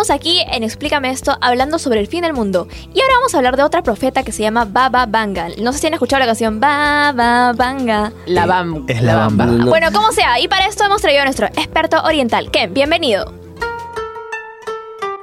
Seguimos 0.03 0.21
aquí 0.21 0.41
en 0.51 0.65
Explícame 0.65 1.11
esto 1.11 1.37
hablando 1.41 1.79
sobre 1.79 2.01
el 2.01 2.09
fin 2.09 2.23
del 2.23 2.33
mundo. 2.33 2.67
Y 2.93 3.01
ahora 3.01 3.15
vamos 3.19 3.35
a 3.35 3.37
hablar 3.37 3.57
de 3.57 3.63
otra 3.63 3.85
profeta 3.85 4.25
que 4.25 4.33
se 4.33 4.43
llama 4.43 4.65
Baba 4.65 5.07
Vanga. 5.07 5.47
No 5.61 5.73
sé 5.73 5.79
si 5.79 5.87
han 5.87 5.95
escuchado 5.95 6.19
la 6.19 6.27
canción 6.27 6.59
Baba 6.59 7.53
Vanga. 7.53 8.13
La 8.27 8.45
bam. 8.47 8.85
Es 8.89 9.01
la 9.01 9.15
bamba. 9.15 9.47
No. 9.47 9.67
Bueno, 9.67 9.93
como 9.93 10.11
sea, 10.11 10.41
y 10.41 10.49
para 10.49 10.67
esto 10.67 10.83
hemos 10.85 11.03
traído 11.03 11.23
a 11.23 11.25
nuestro 11.25 11.47
experto 11.47 12.03
oriental. 12.03 12.51
Ken, 12.51 12.75
bienvenido. 12.75 13.33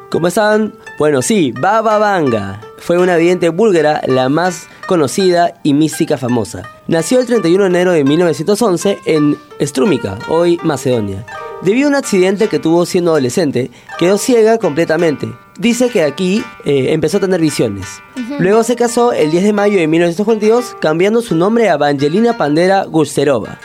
¿Cómo 0.09 0.27
están? 0.27 0.73
Bueno, 0.97 1.21
sí, 1.21 1.51
Baba 1.51 1.97
Vanga 1.97 2.61
fue 2.77 2.99
una 2.99 3.17
vidente 3.17 3.49
búlgara, 3.49 4.01
la 4.07 4.29
más 4.29 4.69
conocida 4.87 5.55
y 5.61 5.73
mística 5.73 6.17
famosa. 6.17 6.63
Nació 6.87 7.19
el 7.19 7.25
31 7.25 7.65
de 7.65 7.67
enero 7.67 7.91
de 7.91 8.05
1911 8.05 8.99
en 9.03 9.37
Strúmica, 9.59 10.17
hoy 10.29 10.57
Macedonia. 10.63 11.25
Debido 11.61 11.87
a 11.87 11.89
un 11.89 11.95
accidente 11.95 12.47
que 12.47 12.57
tuvo 12.57 12.85
siendo 12.85 13.11
adolescente, 13.11 13.69
quedó 13.97 14.17
ciega 14.17 14.57
completamente. 14.57 15.27
Dice 15.57 15.89
que 15.89 16.03
aquí 16.03 16.41
eh, 16.63 16.93
empezó 16.93 17.17
a 17.17 17.19
tener 17.19 17.41
visiones. 17.41 17.85
Luego 18.39 18.63
se 18.63 18.77
casó 18.77 19.11
el 19.11 19.29
10 19.29 19.43
de 19.43 19.53
mayo 19.53 19.77
de 19.77 19.87
1942, 19.87 20.77
cambiando 20.79 21.21
su 21.21 21.35
nombre 21.35 21.69
a 21.69 21.73
Evangelina 21.73 22.37
Pandera 22.37 22.85
Gusterova. 22.85 23.59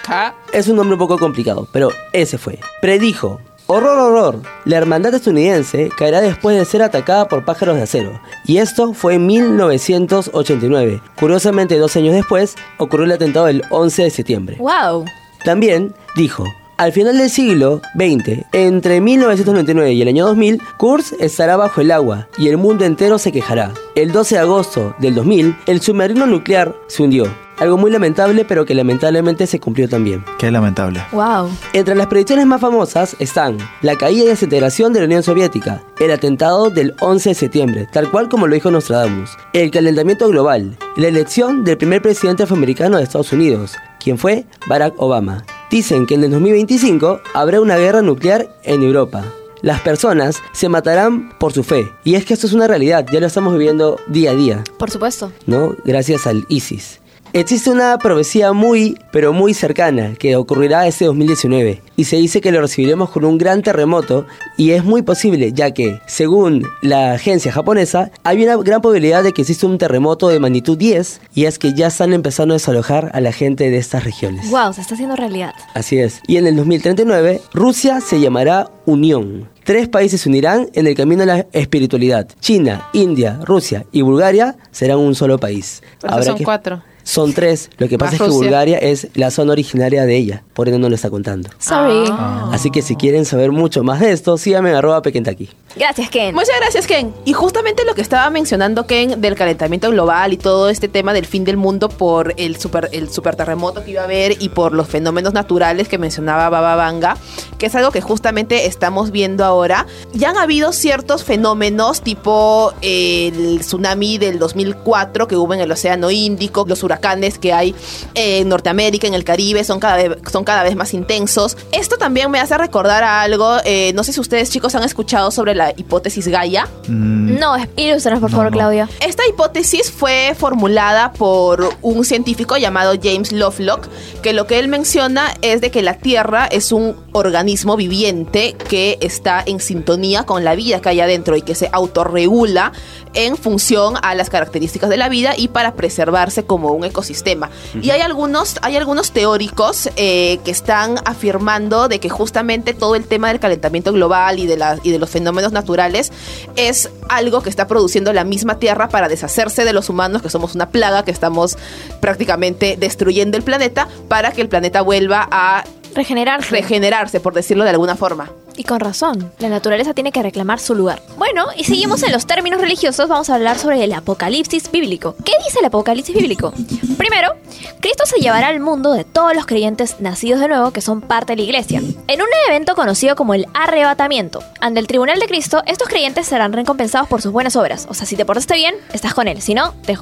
Es 0.52 0.66
un 0.66 0.74
nombre 0.74 0.94
un 0.94 0.98
poco 0.98 1.18
complicado, 1.18 1.68
pero 1.70 1.90
ese 2.12 2.36
fue. 2.36 2.58
Predijo. 2.80 3.40
Horror, 3.66 3.96
horror. 3.96 4.42
La 4.64 4.76
hermandad 4.76 5.14
estadounidense 5.14 5.88
caerá 5.96 6.20
después 6.20 6.58
de 6.58 6.64
ser 6.64 6.82
atacada 6.82 7.28
por 7.28 7.44
pájaros 7.44 7.76
de 7.76 7.82
acero. 7.82 8.20
Y 8.44 8.58
esto 8.58 8.92
fue 8.92 9.14
en 9.14 9.26
1989. 9.26 11.00
Curiosamente, 11.18 11.78
dos 11.78 11.96
años 11.96 12.14
después, 12.14 12.56
ocurrió 12.78 13.06
el 13.06 13.12
atentado 13.12 13.46
del 13.46 13.62
11 13.70 14.02
de 14.02 14.10
septiembre. 14.10 14.56
Wow. 14.58 15.04
También 15.44 15.94
dijo, 16.16 16.44
al 16.76 16.92
final 16.92 17.18
del 17.18 17.30
siglo 17.30 17.80
XX, 17.94 18.44
entre 18.52 19.00
1999 19.00 19.92
y 19.92 20.02
el 20.02 20.08
año 20.08 20.26
2000, 20.26 20.60
Kursk 20.76 21.14
estará 21.20 21.56
bajo 21.56 21.80
el 21.80 21.90
agua 21.90 22.28
y 22.36 22.48
el 22.48 22.56
mundo 22.56 22.84
entero 22.84 23.18
se 23.18 23.32
quejará. 23.32 23.72
El 23.94 24.12
12 24.12 24.34
de 24.34 24.40
agosto 24.40 24.94
del 24.98 25.14
2000, 25.14 25.56
el 25.66 25.80
submarino 25.80 26.26
nuclear 26.26 26.74
se 26.88 27.02
hundió. 27.02 27.26
Algo 27.58 27.78
muy 27.78 27.90
lamentable, 27.92 28.44
pero 28.44 28.64
que 28.64 28.74
lamentablemente 28.74 29.46
se 29.46 29.60
cumplió 29.60 29.88
también. 29.88 30.24
Qué 30.38 30.50
lamentable. 30.50 31.00
Wow. 31.12 31.48
Entre 31.72 31.94
las 31.94 32.08
predicciones 32.08 32.46
más 32.46 32.60
famosas 32.60 33.14
están 33.20 33.58
la 33.80 33.94
caída 33.94 34.24
y 34.24 34.28
desintegración 34.28 34.92
de 34.92 35.00
la 35.00 35.06
Unión 35.06 35.22
Soviética, 35.22 35.82
el 36.00 36.10
atentado 36.10 36.70
del 36.70 36.94
11 36.98 37.28
de 37.28 37.34
septiembre, 37.34 37.88
tal 37.92 38.10
cual 38.10 38.28
como 38.28 38.48
lo 38.48 38.54
dijo 38.54 38.72
Nostradamus, 38.72 39.36
el 39.52 39.70
calentamiento 39.70 40.28
global, 40.28 40.76
la 40.96 41.06
elección 41.06 41.62
del 41.62 41.78
primer 41.78 42.02
presidente 42.02 42.42
afroamericano 42.42 42.96
de 42.96 43.04
Estados 43.04 43.32
Unidos, 43.32 43.76
quien 44.00 44.18
fue 44.18 44.46
Barack 44.66 44.94
Obama. 44.98 45.44
Dicen 45.74 46.06
que 46.06 46.14
en 46.14 46.22
el 46.22 46.30
2025 46.30 47.20
habrá 47.34 47.60
una 47.60 47.76
guerra 47.76 48.00
nuclear 48.00 48.48
en 48.62 48.84
Europa. 48.84 49.24
Las 49.60 49.80
personas 49.80 50.40
se 50.52 50.68
matarán 50.68 51.36
por 51.40 51.52
su 51.52 51.64
fe. 51.64 51.90
Y 52.04 52.14
es 52.14 52.24
que 52.24 52.32
esto 52.32 52.46
es 52.46 52.52
una 52.52 52.68
realidad, 52.68 53.04
ya 53.10 53.18
lo 53.18 53.26
estamos 53.26 53.54
viviendo 53.54 53.98
día 54.06 54.30
a 54.30 54.34
día, 54.36 54.62
Por 54.78 54.92
supuesto. 54.92 55.32
¿no? 55.46 55.74
Gracias 55.84 56.28
al 56.28 56.46
ISIS. 56.48 57.00
Existe 57.34 57.68
una 57.68 57.98
profecía 57.98 58.52
muy, 58.52 58.96
pero 59.10 59.32
muy 59.32 59.54
cercana 59.54 60.14
que 60.16 60.36
ocurrirá 60.36 60.86
este 60.86 61.06
2019 61.06 61.82
y 61.96 62.04
se 62.04 62.14
dice 62.14 62.40
que 62.40 62.52
lo 62.52 62.60
recibiremos 62.60 63.10
con 63.10 63.24
un 63.24 63.38
gran 63.38 63.60
terremoto 63.60 64.24
y 64.56 64.70
es 64.70 64.84
muy 64.84 65.02
posible 65.02 65.52
ya 65.52 65.72
que, 65.72 65.98
según 66.06 66.64
la 66.80 67.14
agencia 67.14 67.50
japonesa, 67.50 68.12
hay 68.22 68.44
una 68.44 68.56
gran 68.58 68.80
probabilidad 68.80 69.24
de 69.24 69.32
que 69.32 69.42
exista 69.42 69.66
un 69.66 69.78
terremoto 69.78 70.28
de 70.28 70.38
magnitud 70.38 70.78
10 70.78 71.22
y 71.34 71.46
es 71.46 71.58
que 71.58 71.74
ya 71.74 71.88
están 71.88 72.12
empezando 72.12 72.54
a 72.54 72.54
desalojar 72.54 73.10
a 73.12 73.20
la 73.20 73.32
gente 73.32 73.68
de 73.68 73.78
estas 73.78 74.04
regiones. 74.04 74.48
Wow, 74.48 74.72
se 74.72 74.82
está 74.82 74.94
haciendo 74.94 75.16
realidad. 75.16 75.54
Así 75.74 75.98
es. 75.98 76.20
Y 76.28 76.36
en 76.36 76.46
el 76.46 76.54
2039, 76.54 77.40
Rusia 77.52 78.00
se 78.00 78.20
llamará 78.20 78.70
Unión. 78.86 79.48
Tres 79.64 79.88
países 79.88 80.20
se 80.20 80.28
unirán 80.28 80.68
en 80.72 80.86
el 80.86 80.94
camino 80.94 81.24
a 81.24 81.26
la 81.26 81.46
espiritualidad. 81.50 82.28
China, 82.38 82.90
India, 82.92 83.40
Rusia 83.42 83.86
y 83.90 84.02
Bulgaria 84.02 84.54
serán 84.70 84.98
un 84.98 85.16
solo 85.16 85.38
país. 85.38 85.82
Pero 86.00 86.22
son 86.22 86.38
cuatro. 86.44 86.80
Son 87.04 87.32
tres. 87.32 87.70
Lo 87.78 87.88
que 87.88 87.98
pasa 87.98 88.16
es 88.16 88.22
que. 88.22 88.28
Bulgaria 88.28 88.78
es 88.78 89.08
la 89.14 89.30
zona 89.30 89.52
originaria 89.52 90.04
de 90.04 90.16
ella. 90.16 90.42
Por 90.54 90.68
eso 90.68 90.78
no 90.78 90.88
lo 90.88 90.94
está 90.94 91.10
contando. 91.10 91.50
Sorry. 91.58 92.10
Así 92.52 92.70
que 92.70 92.82
si 92.82 92.96
quieren 92.96 93.24
saber 93.24 93.52
mucho 93.52 93.84
más 93.84 94.00
de 94.00 94.12
esto, 94.12 94.36
síganme 94.36 94.70
en 94.70 94.76
arroba 94.76 95.02
pequentaqui. 95.02 95.50
Gracias, 95.76 96.08
Ken. 96.08 96.34
Muchas 96.34 96.56
gracias, 96.60 96.86
Ken. 96.86 97.12
Y 97.24 97.32
justamente 97.32 97.84
lo 97.84 97.94
que 97.94 98.00
estaba 98.00 98.30
mencionando 98.30 98.86
Ken 98.86 99.20
del 99.20 99.34
calentamiento 99.34 99.90
global 99.90 100.32
y 100.32 100.36
todo 100.36 100.68
este 100.68 100.88
tema 100.88 101.12
del 101.12 101.26
fin 101.26 101.44
del 101.44 101.56
mundo 101.56 101.88
por 101.88 102.34
el 102.36 102.56
super, 102.56 102.88
el 102.92 103.10
super 103.10 103.34
terremoto 103.34 103.84
que 103.84 103.90
iba 103.90 104.02
a 104.02 104.04
haber 104.04 104.40
y 104.40 104.50
por 104.50 104.72
los 104.72 104.88
fenómenos 104.88 105.34
naturales 105.34 105.88
que 105.88 105.98
mencionaba 105.98 106.48
Baba 106.48 106.76
Vanga, 106.76 107.16
que 107.58 107.66
es 107.66 107.74
algo 107.74 107.90
que 107.90 108.00
justamente 108.00 108.66
estamos 108.66 109.10
viendo 109.10 109.44
ahora. 109.44 109.86
Ya 110.12 110.30
han 110.30 110.38
habido 110.38 110.72
ciertos 110.72 111.24
fenómenos 111.24 112.02
tipo 112.02 112.72
el 112.80 113.60
tsunami 113.60 114.18
del 114.18 114.38
2004 114.38 115.26
que 115.26 115.36
hubo 115.36 115.54
en 115.54 115.60
el 115.60 115.72
Océano 115.72 116.10
Índico, 116.10 116.64
los 116.68 116.84
huracanes 116.94 117.38
que 117.38 117.52
hay 117.52 117.74
en 118.14 118.48
Norteamérica, 118.48 119.06
en 119.06 119.14
el 119.14 119.24
Caribe, 119.24 119.64
son 119.64 119.80
cada 119.80 119.96
vez, 119.96 120.18
son 120.30 120.44
cada 120.44 120.62
vez 120.62 120.76
más 120.76 120.94
intensos. 120.94 121.56
Esto 121.72 121.96
también 121.96 122.30
me 122.30 122.38
hace 122.40 122.56
recordar 122.56 123.02
a 123.02 123.22
algo, 123.22 123.56
eh, 123.64 123.92
no 123.94 124.04
sé 124.04 124.12
si 124.12 124.20
ustedes 124.20 124.50
chicos 124.50 124.74
han 124.74 124.84
escuchado 124.84 125.30
sobre 125.30 125.54
la 125.54 125.72
hipótesis 125.76 126.28
Gaia. 126.28 126.68
Mm, 126.88 127.38
No, 127.38 127.56
ilústranos, 127.76 128.20
por 128.20 128.30
No, 128.30 128.36
favor, 128.36 128.52
no. 128.52 128.56
Claudia. 128.58 128.88
Esta 129.00 129.26
hipótesis 129.28 129.90
fue 129.90 130.34
formulada 130.38 131.12
por 131.12 131.68
un 131.82 132.04
científico 132.04 132.56
llamado 132.56 132.94
James 133.02 133.32
Lovelock, 133.32 133.88
que 134.22 134.32
lo 134.32 134.46
que 134.46 134.58
él 134.58 134.68
menciona 134.68 135.32
es 135.42 135.60
de 135.60 135.70
que 135.70 135.82
la 135.82 135.94
Tierra 135.94 136.46
es 136.46 136.70
un 136.72 136.96
organismo 137.12 137.76
viviente 137.76 138.54
que 138.68 138.98
está 139.00 139.42
en 139.46 139.58
sintonía 139.60 140.24
con 140.24 140.44
la 140.44 140.54
vida 140.54 140.80
que 140.80 140.88
hay 140.90 141.00
adentro 141.00 141.36
y 141.36 141.42
que 141.42 141.54
se 141.54 141.68
autorregula 141.72 142.72
en 143.14 143.36
función 143.36 143.94
a 144.02 144.14
las 144.14 144.28
características 144.30 144.90
de 144.90 144.96
la 144.96 145.08
vida 145.08 145.34
y 145.36 145.48
para 145.48 145.74
preservarse 145.74 146.44
como 146.44 146.72
un 146.72 146.83
ecosistema. 146.86 147.50
Y 147.80 147.90
hay 147.90 148.00
algunos, 148.00 148.56
hay 148.62 148.76
algunos 148.76 149.12
teóricos 149.12 149.88
eh, 149.96 150.38
que 150.44 150.50
están 150.50 150.96
afirmando 151.04 151.88
de 151.88 152.00
que 152.00 152.08
justamente 152.08 152.74
todo 152.74 152.94
el 152.94 153.04
tema 153.06 153.28
del 153.28 153.40
calentamiento 153.40 153.92
global 153.92 154.38
y 154.38 154.46
de, 154.46 154.56
la- 154.56 154.78
y 154.82 154.90
de 154.90 154.98
los 154.98 155.10
fenómenos 155.10 155.52
naturales 155.52 156.12
es 156.56 156.90
algo 157.08 157.42
que 157.42 157.50
está 157.50 157.66
produciendo 157.66 158.12
la 158.12 158.24
misma 158.24 158.58
Tierra 158.58 158.88
para 158.88 159.08
deshacerse 159.08 159.64
de 159.64 159.72
los 159.72 159.88
humanos, 159.88 160.22
que 160.22 160.30
somos 160.30 160.54
una 160.54 160.70
plaga, 160.70 161.04
que 161.04 161.10
estamos 161.10 161.56
prácticamente 162.00 162.76
destruyendo 162.78 163.36
el 163.36 163.42
planeta, 163.42 163.88
para 164.08 164.32
que 164.32 164.40
el 164.42 164.48
planeta 164.48 164.82
vuelva 164.82 165.26
a 165.30 165.64
Regenerarse. 165.94 166.50
regenerarse, 166.50 167.20
por 167.20 167.34
decirlo 167.34 167.64
de 167.64 167.70
alguna 167.70 167.96
forma. 167.96 168.30
Y 168.56 168.64
con 168.64 168.80
razón, 168.80 169.32
la 169.38 169.48
naturaleza 169.48 169.94
tiene 169.94 170.12
que 170.12 170.22
reclamar 170.22 170.60
su 170.60 170.74
lugar. 170.74 171.02
Bueno, 171.16 171.46
y 171.56 171.64
seguimos 171.64 172.02
en 172.04 172.12
los 172.12 172.26
términos 172.26 172.60
religiosos, 172.60 173.08
vamos 173.08 173.28
a 173.30 173.34
hablar 173.34 173.58
sobre 173.58 173.82
el 173.82 173.92
apocalipsis 173.92 174.70
bíblico. 174.70 175.16
¿Qué 175.24 175.32
dice 175.44 175.58
el 175.58 175.66
apocalipsis 175.66 176.14
bíblico? 176.14 176.52
Primero, 176.96 177.32
Cristo 177.80 178.04
se 178.06 178.20
llevará 178.20 178.48
al 178.48 178.60
mundo 178.60 178.92
de 178.92 179.04
todos 179.04 179.34
los 179.34 179.46
creyentes 179.46 180.00
nacidos 180.00 180.40
de 180.40 180.48
nuevo 180.48 180.70
que 180.70 180.80
son 180.80 181.00
parte 181.00 181.32
de 181.32 181.38
la 181.38 181.42
iglesia, 181.42 181.78
en 181.80 182.22
un 182.22 182.28
evento 182.48 182.76
conocido 182.76 183.16
como 183.16 183.34
el 183.34 183.46
arrebatamiento. 183.54 184.42
Ante 184.60 184.80
el 184.80 184.86
tribunal 184.86 185.18
de 185.18 185.26
Cristo, 185.26 185.62
estos 185.66 185.88
creyentes 185.88 186.26
serán 186.26 186.52
recompensados 186.52 187.08
por 187.08 187.22
sus 187.22 187.32
buenas 187.32 187.56
obras. 187.56 187.86
O 187.90 187.94
sea, 187.94 188.06
si 188.06 188.16
te 188.16 188.24
portaste 188.24 188.54
bien, 188.54 188.74
estás 188.92 189.14
con 189.14 189.26
él, 189.26 189.42
si 189.42 189.54
no, 189.54 189.74
te, 189.84 189.98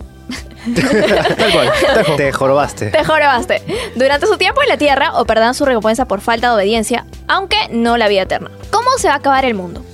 Tal 0.75 1.53
cual. 1.53 1.73
Tejo. 1.95 2.17
Te 2.17 2.33
jorobaste. 2.33 2.87
te 2.91 3.05
jorobaste. 3.05 3.63
Durante 3.97 4.27
su 4.27 4.37
tiempo 4.37 4.63
en 4.63 4.69
la 4.69 4.77
tierra 4.77 5.13
o 5.15 5.25
perderán 5.25 5.55
su 5.55 5.65
recompensa 5.65 6.07
por 6.07 6.21
falta 6.21 6.49
de 6.49 6.55
obediencia, 6.55 7.05
aunque 7.29 7.57
no 7.71 7.97
la 7.97 8.09
vida 8.09 8.23
eterna. 8.23 8.51
¿Cómo 8.71 8.91
se 8.99 9.09
va 9.09 9.15
a 9.15 9.17
acabar 9.17 9.45
el 9.45 9.55
mundo? 9.55 9.85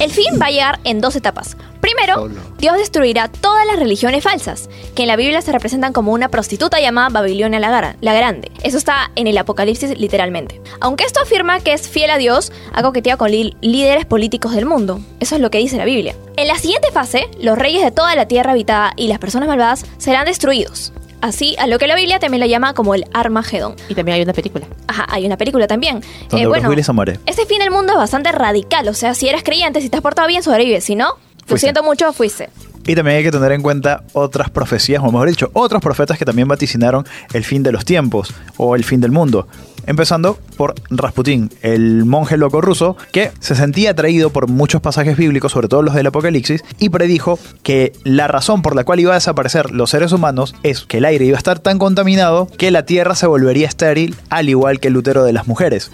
El 0.00 0.10
fin 0.10 0.38
va 0.40 0.46
a 0.46 0.50
llegar 0.50 0.80
en 0.84 1.00
dos 1.00 1.16
etapas. 1.16 1.56
Primero, 1.88 2.16
Solo. 2.16 2.40
Dios 2.58 2.76
destruirá 2.76 3.28
todas 3.28 3.66
las 3.66 3.78
religiones 3.78 4.22
falsas, 4.22 4.68
que 4.94 5.04
en 5.04 5.08
la 5.08 5.16
Biblia 5.16 5.40
se 5.40 5.52
representan 5.52 5.94
como 5.94 6.12
una 6.12 6.28
prostituta 6.28 6.78
llamada 6.80 7.08
Babilonia 7.08 7.58
la, 7.58 8.12
Grande. 8.12 8.52
Eso 8.62 8.76
está 8.76 9.10
en 9.16 9.26
el 9.26 9.38
Apocalipsis 9.38 9.98
literalmente. 9.98 10.60
Aunque 10.80 11.04
esto 11.04 11.20
afirma 11.22 11.60
que 11.60 11.72
es 11.72 11.88
fiel 11.88 12.10
a 12.10 12.18
Dios, 12.18 12.52
ha 12.74 12.82
coqueteado 12.82 13.16
con 13.16 13.30
líderes 13.30 14.04
políticos 14.04 14.54
del 14.54 14.66
mundo. 14.66 15.00
Eso 15.18 15.36
es 15.36 15.40
lo 15.40 15.50
que 15.50 15.56
dice 15.56 15.78
la 15.78 15.86
Biblia. 15.86 16.14
En 16.36 16.46
la 16.46 16.58
siguiente 16.58 16.92
fase, 16.92 17.30
los 17.40 17.56
reyes 17.56 17.82
de 17.82 17.90
toda 17.90 18.14
la 18.14 18.28
tierra 18.28 18.52
habitada 18.52 18.92
y 18.94 19.08
las 19.08 19.18
personas 19.18 19.48
malvadas 19.48 19.86
serán 19.96 20.26
destruidos. 20.26 20.92
Así, 21.22 21.56
a 21.58 21.66
lo 21.66 21.78
que 21.78 21.86
la 21.86 21.96
Biblia 21.96 22.18
también 22.18 22.40
lo 22.40 22.46
llama 22.46 22.74
como 22.74 22.94
el 22.94 23.06
Armagedón. 23.14 23.76
Y 23.88 23.94
también 23.94 24.16
hay 24.16 24.22
una 24.22 24.34
película. 24.34 24.66
Ajá, 24.88 25.06
hay 25.08 25.24
una 25.24 25.38
película 25.38 25.66
también. 25.66 26.02
Donde 26.28 26.46
Bruce 26.48 26.68
Willis 26.68 26.84
se 26.84 26.92
muere. 26.92 27.18
Este 27.24 27.46
fin 27.46 27.60
del 27.60 27.70
mundo 27.70 27.94
es 27.94 27.98
bastante 27.98 28.30
radical. 28.30 28.86
O 28.88 28.94
sea, 28.94 29.14
si 29.14 29.26
eres 29.26 29.42
creyente, 29.42 29.80
si 29.80 29.88
te 29.88 29.96
has 29.96 30.02
portado 30.02 30.28
bien, 30.28 30.42
sobrevives. 30.42 30.84
Si 30.84 30.94
no, 30.94 31.16
lo 31.48 31.56
siento 31.56 31.82
mucho, 31.82 32.12
fuiste. 32.12 32.50
Y 32.86 32.94
también 32.94 33.18
hay 33.18 33.22
que 33.22 33.30
tener 33.30 33.52
en 33.52 33.60
cuenta 33.60 34.04
otras 34.14 34.50
profecías, 34.50 35.02
o 35.02 35.06
mejor 35.12 35.28
dicho, 35.28 35.50
otros 35.52 35.82
profetas 35.82 36.18
que 36.18 36.24
también 36.24 36.48
vaticinaron 36.48 37.06
el 37.32 37.44
fin 37.44 37.62
de 37.62 37.70
los 37.70 37.84
tiempos 37.84 38.34
o 38.56 38.74
el 38.74 38.84
fin 38.84 39.00
del 39.00 39.10
mundo. 39.10 39.46
Empezando 39.88 40.38
por 40.58 40.74
Rasputín, 40.90 41.50
el 41.62 42.04
monje 42.04 42.36
loco 42.36 42.60
ruso 42.60 42.98
que 43.10 43.32
se 43.40 43.54
sentía 43.54 43.92
atraído 43.92 44.28
por 44.28 44.46
muchos 44.46 44.82
pasajes 44.82 45.16
bíblicos, 45.16 45.52
sobre 45.52 45.68
todo 45.68 45.80
los 45.80 45.94
del 45.94 46.08
Apocalipsis, 46.08 46.62
y 46.78 46.90
predijo 46.90 47.38
que 47.62 47.94
la 48.04 48.28
razón 48.28 48.60
por 48.60 48.76
la 48.76 48.84
cual 48.84 49.00
iba 49.00 49.12
a 49.12 49.14
desaparecer 49.14 49.70
los 49.70 49.88
seres 49.88 50.12
humanos 50.12 50.54
es 50.62 50.82
que 50.82 50.98
el 50.98 51.06
aire 51.06 51.24
iba 51.24 51.36
a 51.36 51.38
estar 51.38 51.58
tan 51.58 51.78
contaminado 51.78 52.48
que 52.58 52.70
la 52.70 52.84
tierra 52.84 53.14
se 53.14 53.26
volvería 53.26 53.66
estéril, 53.66 54.14
al 54.28 54.50
igual 54.50 54.78
que 54.78 54.88
el 54.88 54.96
útero 54.98 55.24
de 55.24 55.32
las 55.32 55.46
mujeres. 55.46 55.90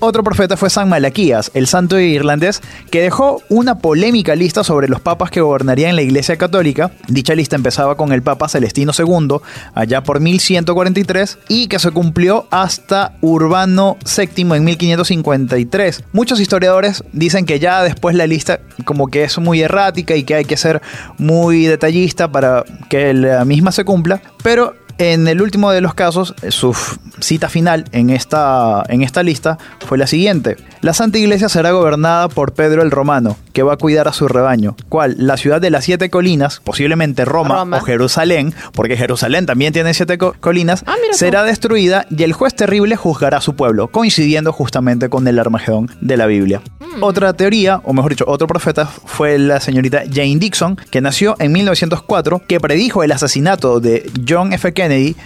Otro 0.00 0.24
profeta 0.24 0.56
fue 0.56 0.70
San 0.70 0.88
Malaquías, 0.88 1.50
el 1.52 1.66
santo 1.66 1.98
irlandés, 1.98 2.62
que 2.90 3.02
dejó 3.02 3.42
una 3.50 3.78
polémica 3.78 4.34
lista 4.36 4.64
sobre 4.64 4.88
los 4.88 5.02
papas 5.02 5.30
que 5.30 5.42
gobernarían 5.42 5.96
la 5.96 6.02
Iglesia 6.02 6.38
Católica. 6.38 6.92
Dicha 7.08 7.34
lista 7.34 7.56
empezaba 7.56 7.98
con 7.98 8.10
el 8.12 8.22
Papa 8.22 8.48
Celestino 8.48 8.92
II, 8.98 9.36
allá 9.74 10.02
por 10.02 10.20
1143, 10.20 11.38
y 11.48 11.66
que 11.66 11.78
se 11.78 11.90
cumplió 11.90 12.46
hasta 12.50 13.12
Urbano 13.34 13.96
VII 14.04 14.54
en 14.54 14.64
1553. 14.64 16.04
Muchos 16.12 16.40
historiadores 16.40 17.02
dicen 17.12 17.46
que 17.46 17.58
ya 17.58 17.82
después 17.82 18.14
la 18.16 18.26
lista 18.26 18.60
como 18.84 19.08
que 19.08 19.24
es 19.24 19.38
muy 19.38 19.60
errática 19.60 20.16
y 20.16 20.24
que 20.24 20.34
hay 20.36 20.44
que 20.44 20.56
ser 20.56 20.80
muy 21.18 21.66
detallista 21.66 22.30
para 22.30 22.64
que 22.88 23.12
la 23.12 23.44
misma 23.44 23.72
se 23.72 23.84
cumpla, 23.84 24.20
pero 24.42 24.74
en 24.98 25.26
el 25.28 25.42
último 25.42 25.70
de 25.70 25.80
los 25.80 25.94
casos, 25.94 26.34
eh, 26.42 26.50
su 26.50 26.76
cita 27.20 27.48
final 27.48 27.84
en 27.92 28.10
esta, 28.10 28.82
en 28.88 29.02
esta 29.02 29.22
lista 29.22 29.58
fue 29.86 29.98
la 29.98 30.06
siguiente. 30.06 30.56
La 30.80 30.92
Santa 30.94 31.18
Iglesia 31.18 31.48
será 31.48 31.70
gobernada 31.72 32.28
por 32.28 32.52
Pedro 32.52 32.82
el 32.82 32.90
Romano, 32.90 33.36
que 33.52 33.62
va 33.62 33.74
a 33.74 33.76
cuidar 33.76 34.08
a 34.08 34.12
su 34.12 34.28
rebaño, 34.28 34.76
cual 34.88 35.14
la 35.18 35.36
ciudad 35.36 35.60
de 35.60 35.70
las 35.70 35.84
siete 35.84 36.10
colinas, 36.10 36.60
posiblemente 36.64 37.24
Roma, 37.24 37.56
Roma. 37.56 37.76
o 37.78 37.80
Jerusalén, 37.80 38.54
porque 38.72 38.96
Jerusalén 38.96 39.46
también 39.46 39.72
tiene 39.72 39.94
siete 39.94 40.18
co- 40.18 40.34
colinas, 40.40 40.84
Ah, 40.86 40.94
tú. 41.10 41.16
será 41.16 41.44
destruida 41.44 42.06
y 42.10 42.22
el 42.22 42.32
juez 42.32 42.54
terrible 42.54 42.96
juzgará 42.96 43.38
a 43.38 43.40
su 43.40 43.54
pueblo, 43.56 43.88
coincidiendo 43.88 44.52
justamente 44.52 45.08
con 45.08 45.26
el 45.28 45.38
Armagedón 45.38 45.90
de 46.00 46.16
la 46.16 46.26
Biblia. 46.26 46.60
Otra 47.00 47.32
teoría, 47.32 47.80
o 47.84 47.92
mejor 47.92 48.12
dicho, 48.12 48.24
otro 48.28 48.46
profeta 48.46 48.86
fue 48.86 49.38
la 49.38 49.58
señorita 49.60 50.02
Jane 50.12 50.36
Dixon, 50.36 50.76
que 50.90 51.00
nació 51.00 51.34
en 51.40 51.50
1904, 51.52 52.42
que 52.46 52.60
predijo 52.60 53.02
el 53.02 53.10
asesinato 53.12 53.80
de 53.80 54.08
John 54.28 54.52
F. 54.52 54.72
Kennedy 54.72 54.83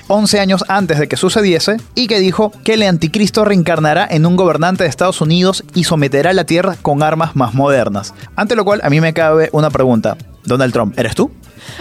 11 0.08 0.40
años 0.40 0.64
antes 0.68 0.98
de 0.98 1.08
que 1.08 1.16
sucediese 1.16 1.76
y 1.94 2.06
que 2.06 2.20
dijo 2.20 2.52
que 2.64 2.74
el 2.74 2.82
anticristo 2.82 3.44
reencarnará 3.44 4.06
en 4.10 4.26
un 4.26 4.36
gobernante 4.36 4.84
de 4.84 4.90
Estados 4.90 5.20
Unidos 5.20 5.64
y 5.74 5.84
someterá 5.84 6.32
la 6.32 6.44
tierra 6.44 6.76
con 6.80 7.02
armas 7.02 7.36
más 7.36 7.54
modernas. 7.54 8.14
Ante 8.36 8.56
lo 8.56 8.64
cual 8.64 8.80
a 8.82 8.90
mí 8.90 9.00
me 9.00 9.14
cabe 9.14 9.48
una 9.52 9.70
pregunta. 9.70 10.16
Donald 10.44 10.72
Trump, 10.72 10.98
¿eres 10.98 11.14
tú? 11.14 11.30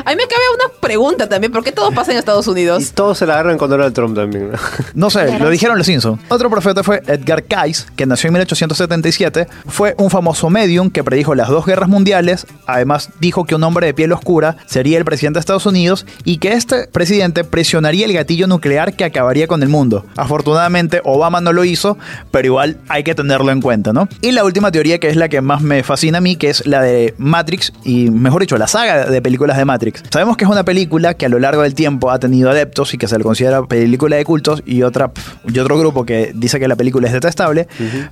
A 0.06 0.10
mí 0.12 0.16
me 0.16 0.28
cabe 0.28 0.44
una 0.56 0.80
pregunta 0.80 1.28
también, 1.30 1.52
¿por 1.52 1.64
qué 1.64 1.72
todo 1.72 1.92
pasa 1.92 2.12
en 2.12 2.18
Estados 2.18 2.48
Y 2.48 2.52
Unidos? 2.52 2.92
todos 2.94 3.18
se 3.18 3.26
la 3.26 3.34
agarran 3.34 3.58
con 3.58 3.70
Donald 3.70 3.94
Trump 3.94 4.16
también. 4.16 4.52
¿no? 4.52 4.58
No 4.94 5.10
sé, 5.10 5.40
lo 5.40 5.50
dijeron 5.50 5.78
los 5.78 5.88
Simpsons. 5.88 6.22
Otro 6.30 6.50
profeta 6.50 6.84
fue 6.84 7.02
Edgar 7.08 7.44
Cayce, 7.44 7.86
que 7.96 8.06
nació 8.06 8.28
en 8.28 8.34
1877. 8.34 9.48
Fue 9.68 9.96
un 9.98 10.10
famoso 10.10 10.50
medium 10.50 10.90
que 10.90 11.04
predijo 11.04 11.34
las 11.36 11.50
dos 11.50 11.66
guerras 11.66 11.88
mundiales. 11.90 12.46
Además, 12.66 13.10
dijo 13.20 13.46
que 13.46 13.56
un 13.56 13.64
hombre 13.64 13.88
de 13.88 13.94
piel 13.94 14.12
oscura 14.12 14.58
sería 14.66 14.98
el 14.98 15.06
presidente 15.06 15.38
de 15.38 15.42
Estados 15.42 15.66
Unidos 15.66 16.06
y 16.24 16.38
que 16.40 16.54
este 16.54 16.88
presidente 16.88 17.44
presionaría 17.44 18.06
el 18.06 18.14
gatillo 18.14 18.48
nuclear 18.48 18.96
que 18.96 19.06
acabaría 19.06 19.48
con 19.48 19.64
el 19.64 19.70
mundo. 19.70 20.06
Afortunadamente, 20.18 21.02
Obama 21.06 21.40
no 21.42 21.54
lo 21.54 21.64
hizo, 21.64 21.98
pero 22.32 22.46
igual 22.48 22.78
hay 22.90 23.04
que 23.04 23.16
tenerlo 23.16 23.52
en 23.52 23.62
cuenta, 23.62 23.94
¿no? 23.94 24.10
Y 24.22 24.32
la 24.32 24.44
última 24.44 24.72
teoría, 24.72 25.00
que 25.00 25.08
es 25.10 25.16
la 25.16 25.30
que 25.30 25.42
más 25.42 25.62
me 25.62 25.84
fascina 25.84 26.18
a 26.18 26.22
mí, 26.22 26.36
que 26.36 26.50
es 26.50 26.66
la 26.68 26.82
de 26.82 27.14
Matrix, 27.18 27.72
y 27.86 28.10
mejor 28.10 28.42
dicho, 28.42 28.58
la 28.58 28.68
saga 28.68 29.06
de 29.10 29.22
películas 29.22 29.58
de 29.58 29.64
Matrix 29.66 29.77
Matrix. 29.78 30.04
Sabemos 30.10 30.38
que 30.38 30.46
es 30.46 30.50
una 30.50 30.64
película 30.64 31.14
que 31.14 31.26
a 31.26 31.30
lo 31.30 31.40
largo 31.40 31.62
del 31.62 31.76
tiempo 31.76 32.12
ha 32.12 32.20
tenido 32.20 32.50
adeptos 32.50 32.94
y 32.94 32.98
que 32.98 33.08
se 33.08 33.18
le 33.18 33.24
considera 33.24 33.64
película 33.66 34.16
de 34.16 34.26
cultos 34.26 34.64
y, 34.66 34.82
otra, 34.82 35.12
y 35.48 35.60
otro 35.60 35.78
grupo 35.78 36.06
que 36.06 36.32
dice 36.34 36.60
que 36.60 36.68
la 36.68 36.76
película 36.76 37.08
es 37.08 37.14
detestable, 37.14 37.68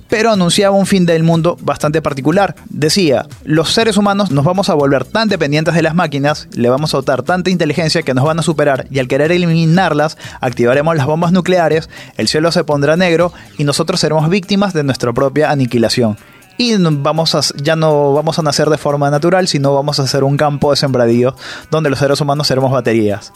pero 0.08 0.30
anunciaba 0.30 0.76
un 0.76 0.86
fin 0.86 1.06
del 1.06 1.22
mundo 1.22 1.56
bastante 1.60 2.00
particular. 2.02 2.54
Decía, 2.68 3.26
los 3.44 3.72
seres 3.72 3.96
humanos 3.96 4.30
nos 4.30 4.44
vamos 4.44 4.70
a 4.70 4.74
volver 4.74 5.04
tan 5.04 5.28
dependientes 5.28 5.74
de 5.74 5.82
las 5.82 5.94
máquinas, 5.94 6.48
le 6.54 6.68
vamos 6.68 6.94
a 6.94 6.98
dotar 6.98 7.22
tanta 7.22 7.50
inteligencia 7.50 8.02
que 8.02 8.14
nos 8.14 8.24
van 8.24 8.38
a 8.38 8.42
superar 8.42 8.86
y 8.90 8.98
al 8.98 9.08
querer 9.08 9.32
eliminarlas, 9.32 10.16
activaremos 10.40 10.96
las 10.96 11.06
bombas 11.06 11.32
nucleares, 11.32 11.88
el 12.16 12.28
cielo 12.28 12.52
se 12.52 12.64
pondrá 12.64 12.96
negro 12.96 13.32
y 13.58 13.64
nosotros 13.64 14.00
seremos 14.00 14.28
víctimas 14.30 14.72
de 14.72 14.84
nuestra 14.84 15.12
propia 15.12 15.50
aniquilación 15.50 16.16
y 16.58 16.74
vamos 16.78 17.34
a, 17.34 17.40
ya 17.56 17.76
no 17.76 18.12
vamos 18.14 18.38
a 18.38 18.42
nacer 18.42 18.68
de 18.70 18.78
forma 18.78 19.10
natural, 19.10 19.48
sino 19.48 19.74
vamos 19.74 20.00
a 20.00 20.02
hacer 20.04 20.24
un 20.24 20.36
campo 20.36 20.70
de 20.70 20.76
sembradío 20.76 21.34
donde 21.70 21.90
los 21.90 21.98
seres 21.98 22.20
humanos 22.20 22.46
seremos 22.46 22.70
baterías. 22.70 23.32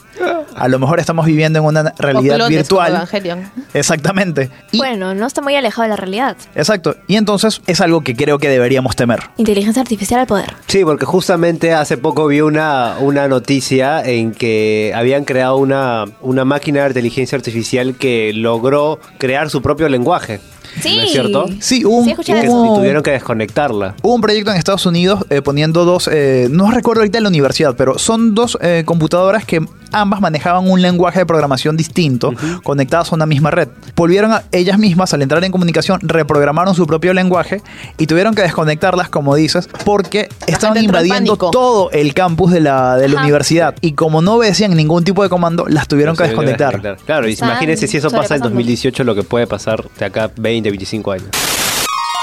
A 0.57 0.69
lo 0.69 0.79
mejor 0.79 1.01
estamos 1.01 1.25
viviendo 1.27 1.59
en 1.61 1.65
una 1.65 1.95
realidad 1.99 2.41
O 2.43 2.49
virtual. 2.49 2.93
Evangelion. 2.93 3.51
Exactamente. 3.73 4.51
Y- 4.73 4.79
Bueno, 4.79 5.15
no 5.15 5.27
está 5.27 5.41
muy 5.41 5.55
alejado 5.55 5.83
de 5.85 5.89
la 5.89 5.97
realidad. 5.97 6.37
Exacto. 6.55 6.97
Y 7.07 7.17
entonces 7.17 7.63
es 7.67 7.81
algo 7.81 8.03
que 8.03 8.15
creo 8.15 8.39
que 8.39 8.49
deberíamos 8.49 8.97
temer. 8.97 9.21
Inteligencia 9.37 9.81
artificial 9.81 10.21
al 10.21 10.27
poder. 10.27 10.55
Sí, 10.67 10.85
porque 10.85 11.07
justamente 11.07 11.73
hace 11.73 11.97
poco 11.97 12.27
vi 12.27 12.41
una, 12.41 12.97
una 13.01 13.29
noticia 13.29 14.03
en 14.05 14.33
que 14.33 14.93
habían 14.95 15.25
creado 15.25 15.57
una, 15.57 16.05
una 16.21 16.45
máquina 16.45 16.83
de 16.83 16.89
inteligencia 16.89 17.37
artificial 17.37 17.95
que 17.97 18.33
logró 18.35 18.99
crear 19.19 19.49
su 19.51 19.63
propio 19.63 19.89
lenguaje. 19.89 20.41
Sí. 20.81 20.97
¿No 20.97 21.03
es 21.03 21.11
cierto? 21.13 21.47
Sí, 21.61 21.85
hubo 21.85 21.97
un, 21.99 22.05
Sí, 22.05 22.11
escuché 22.11 22.33
Y, 22.33 22.41
que- 22.41 22.47
eso. 22.47 22.65
y 22.65 22.79
tuvieron 22.79 23.03
que 23.03 23.11
desconectarla. 23.13 23.95
Hubo 24.03 24.15
un 24.15 24.21
proyecto 24.21 24.51
en 24.51 24.57
Estados 24.57 24.87
Unidos 24.87 25.25
eh, 25.31 25.43
poniendo 25.43 25.85
dos, 25.85 26.09
eh, 26.13 26.49
no 26.51 26.71
recuerdo 26.71 27.01
ahorita 27.03 27.19
en 27.19 27.25
la 27.25 27.29
universidad, 27.31 27.75
pero 27.77 27.99
son 27.99 28.35
dos 28.35 28.59
eh, 28.61 28.83
computadoras 28.85 29.45
que 29.45 29.61
ambas 29.93 30.21
manejaban 30.21 30.71
un 30.71 30.81
lenguaje 30.83 31.19
de 31.21 31.27
programación 31.27 31.77
distinto, 31.77 32.33
conectadas 32.63 33.11
a 33.13 33.17
una 33.17 33.27
misma 33.27 33.51
red. 33.51 33.69
Volvieron 33.97 34.33
a 34.33 34.45
ellas 34.53 34.79
mismas, 34.79 35.13
al 35.15 35.23
entrar 35.23 35.43
en 35.43 35.51
comunicación, 35.51 35.99
reprogramaron 36.03 36.75
su 36.75 36.87
propio 36.87 37.13
lenguaje 37.13 37.61
y 37.99 38.07
tuvieron 38.07 38.35
que 38.35 38.43
desconectarlas, 38.43 39.09
como 39.09 39.35
dices, 39.35 39.69
porque 39.85 40.29
estaban 40.47 40.77
entró 40.77 40.99
en 41.01 41.07
invadiendo 41.07 41.37
todo 41.37 41.91
el 41.91 42.15
campus 42.15 42.53
de 42.53 42.61
la, 42.61 42.97
de 42.97 43.09
la 43.09 43.15
Ajá. 43.17 43.23
universidad. 43.25 43.75
Y 43.81 43.93
como 43.93 44.23
no 44.23 44.35
obedecían 44.35 44.77
ningún 44.77 45.03
tipo 45.03 45.23
de 45.25 45.29
comando, 45.29 45.67
las 45.69 45.89
tuvieron 45.89 46.17
que 46.17 46.23
desconectar. 46.25 46.81
Claro, 47.05 47.29
y 47.29 47.33
imagínense 47.35 47.89
si 47.89 47.97
eso 47.97 48.09
pasa 48.11 48.35
en 48.37 48.41
sobrepasando. 48.41 48.49
2018, 48.51 49.05
lo 49.05 49.15
que 49.17 49.23
puede 49.25 49.47
pasar 49.49 49.85
de 49.99 50.05
acá 50.05 50.31
20, 50.37 50.60
25 50.69 51.13
años. 51.13 51.31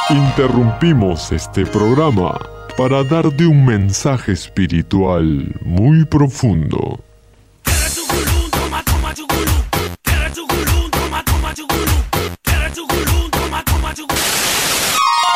Interrumpimos 0.09 1.31
este 1.31 1.65
programa 1.65 2.39
para 2.77 3.03
darte 3.03 3.47
un 3.47 3.65
mensaje 3.65 4.33
espiritual 4.33 5.51
muy 5.61 6.05
profundo. 6.05 6.99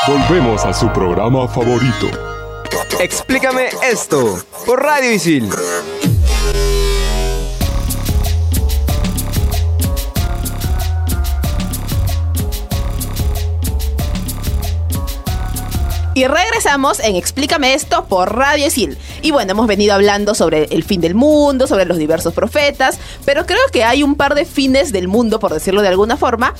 Volvemos 0.07 0.65
a 0.65 0.73
su 0.73 0.91
programa 0.91 1.47
favorito. 1.47 2.09
Explícame 2.99 3.69
esto 3.83 4.39
por 4.65 4.81
Radio 4.81 5.11
Isil. 5.11 5.49
Y 16.13 16.27
regresamos 16.27 16.99
en 16.99 17.15
Explícame 17.15 17.73
esto 17.73 18.03
por 18.05 18.35
Radio 18.35 18.67
Isil. 18.67 18.97
Y 19.21 19.31
bueno, 19.31 19.51
hemos 19.51 19.65
venido 19.65 19.93
hablando 19.93 20.35
sobre 20.35 20.65
el 20.65 20.83
fin 20.83 20.99
del 20.99 21.15
mundo, 21.15 21.67
sobre 21.67 21.85
los 21.85 21.97
diversos 21.97 22.33
profetas, 22.33 22.99
pero 23.23 23.45
creo 23.45 23.61
que 23.71 23.85
hay 23.85 24.03
un 24.03 24.15
par 24.15 24.35
de 24.35 24.43
fines 24.43 24.91
del 24.91 25.07
mundo, 25.07 25.39
por 25.39 25.53
decirlo 25.53 25.81
de 25.81 25.87
alguna 25.87 26.17
forma, 26.17 26.53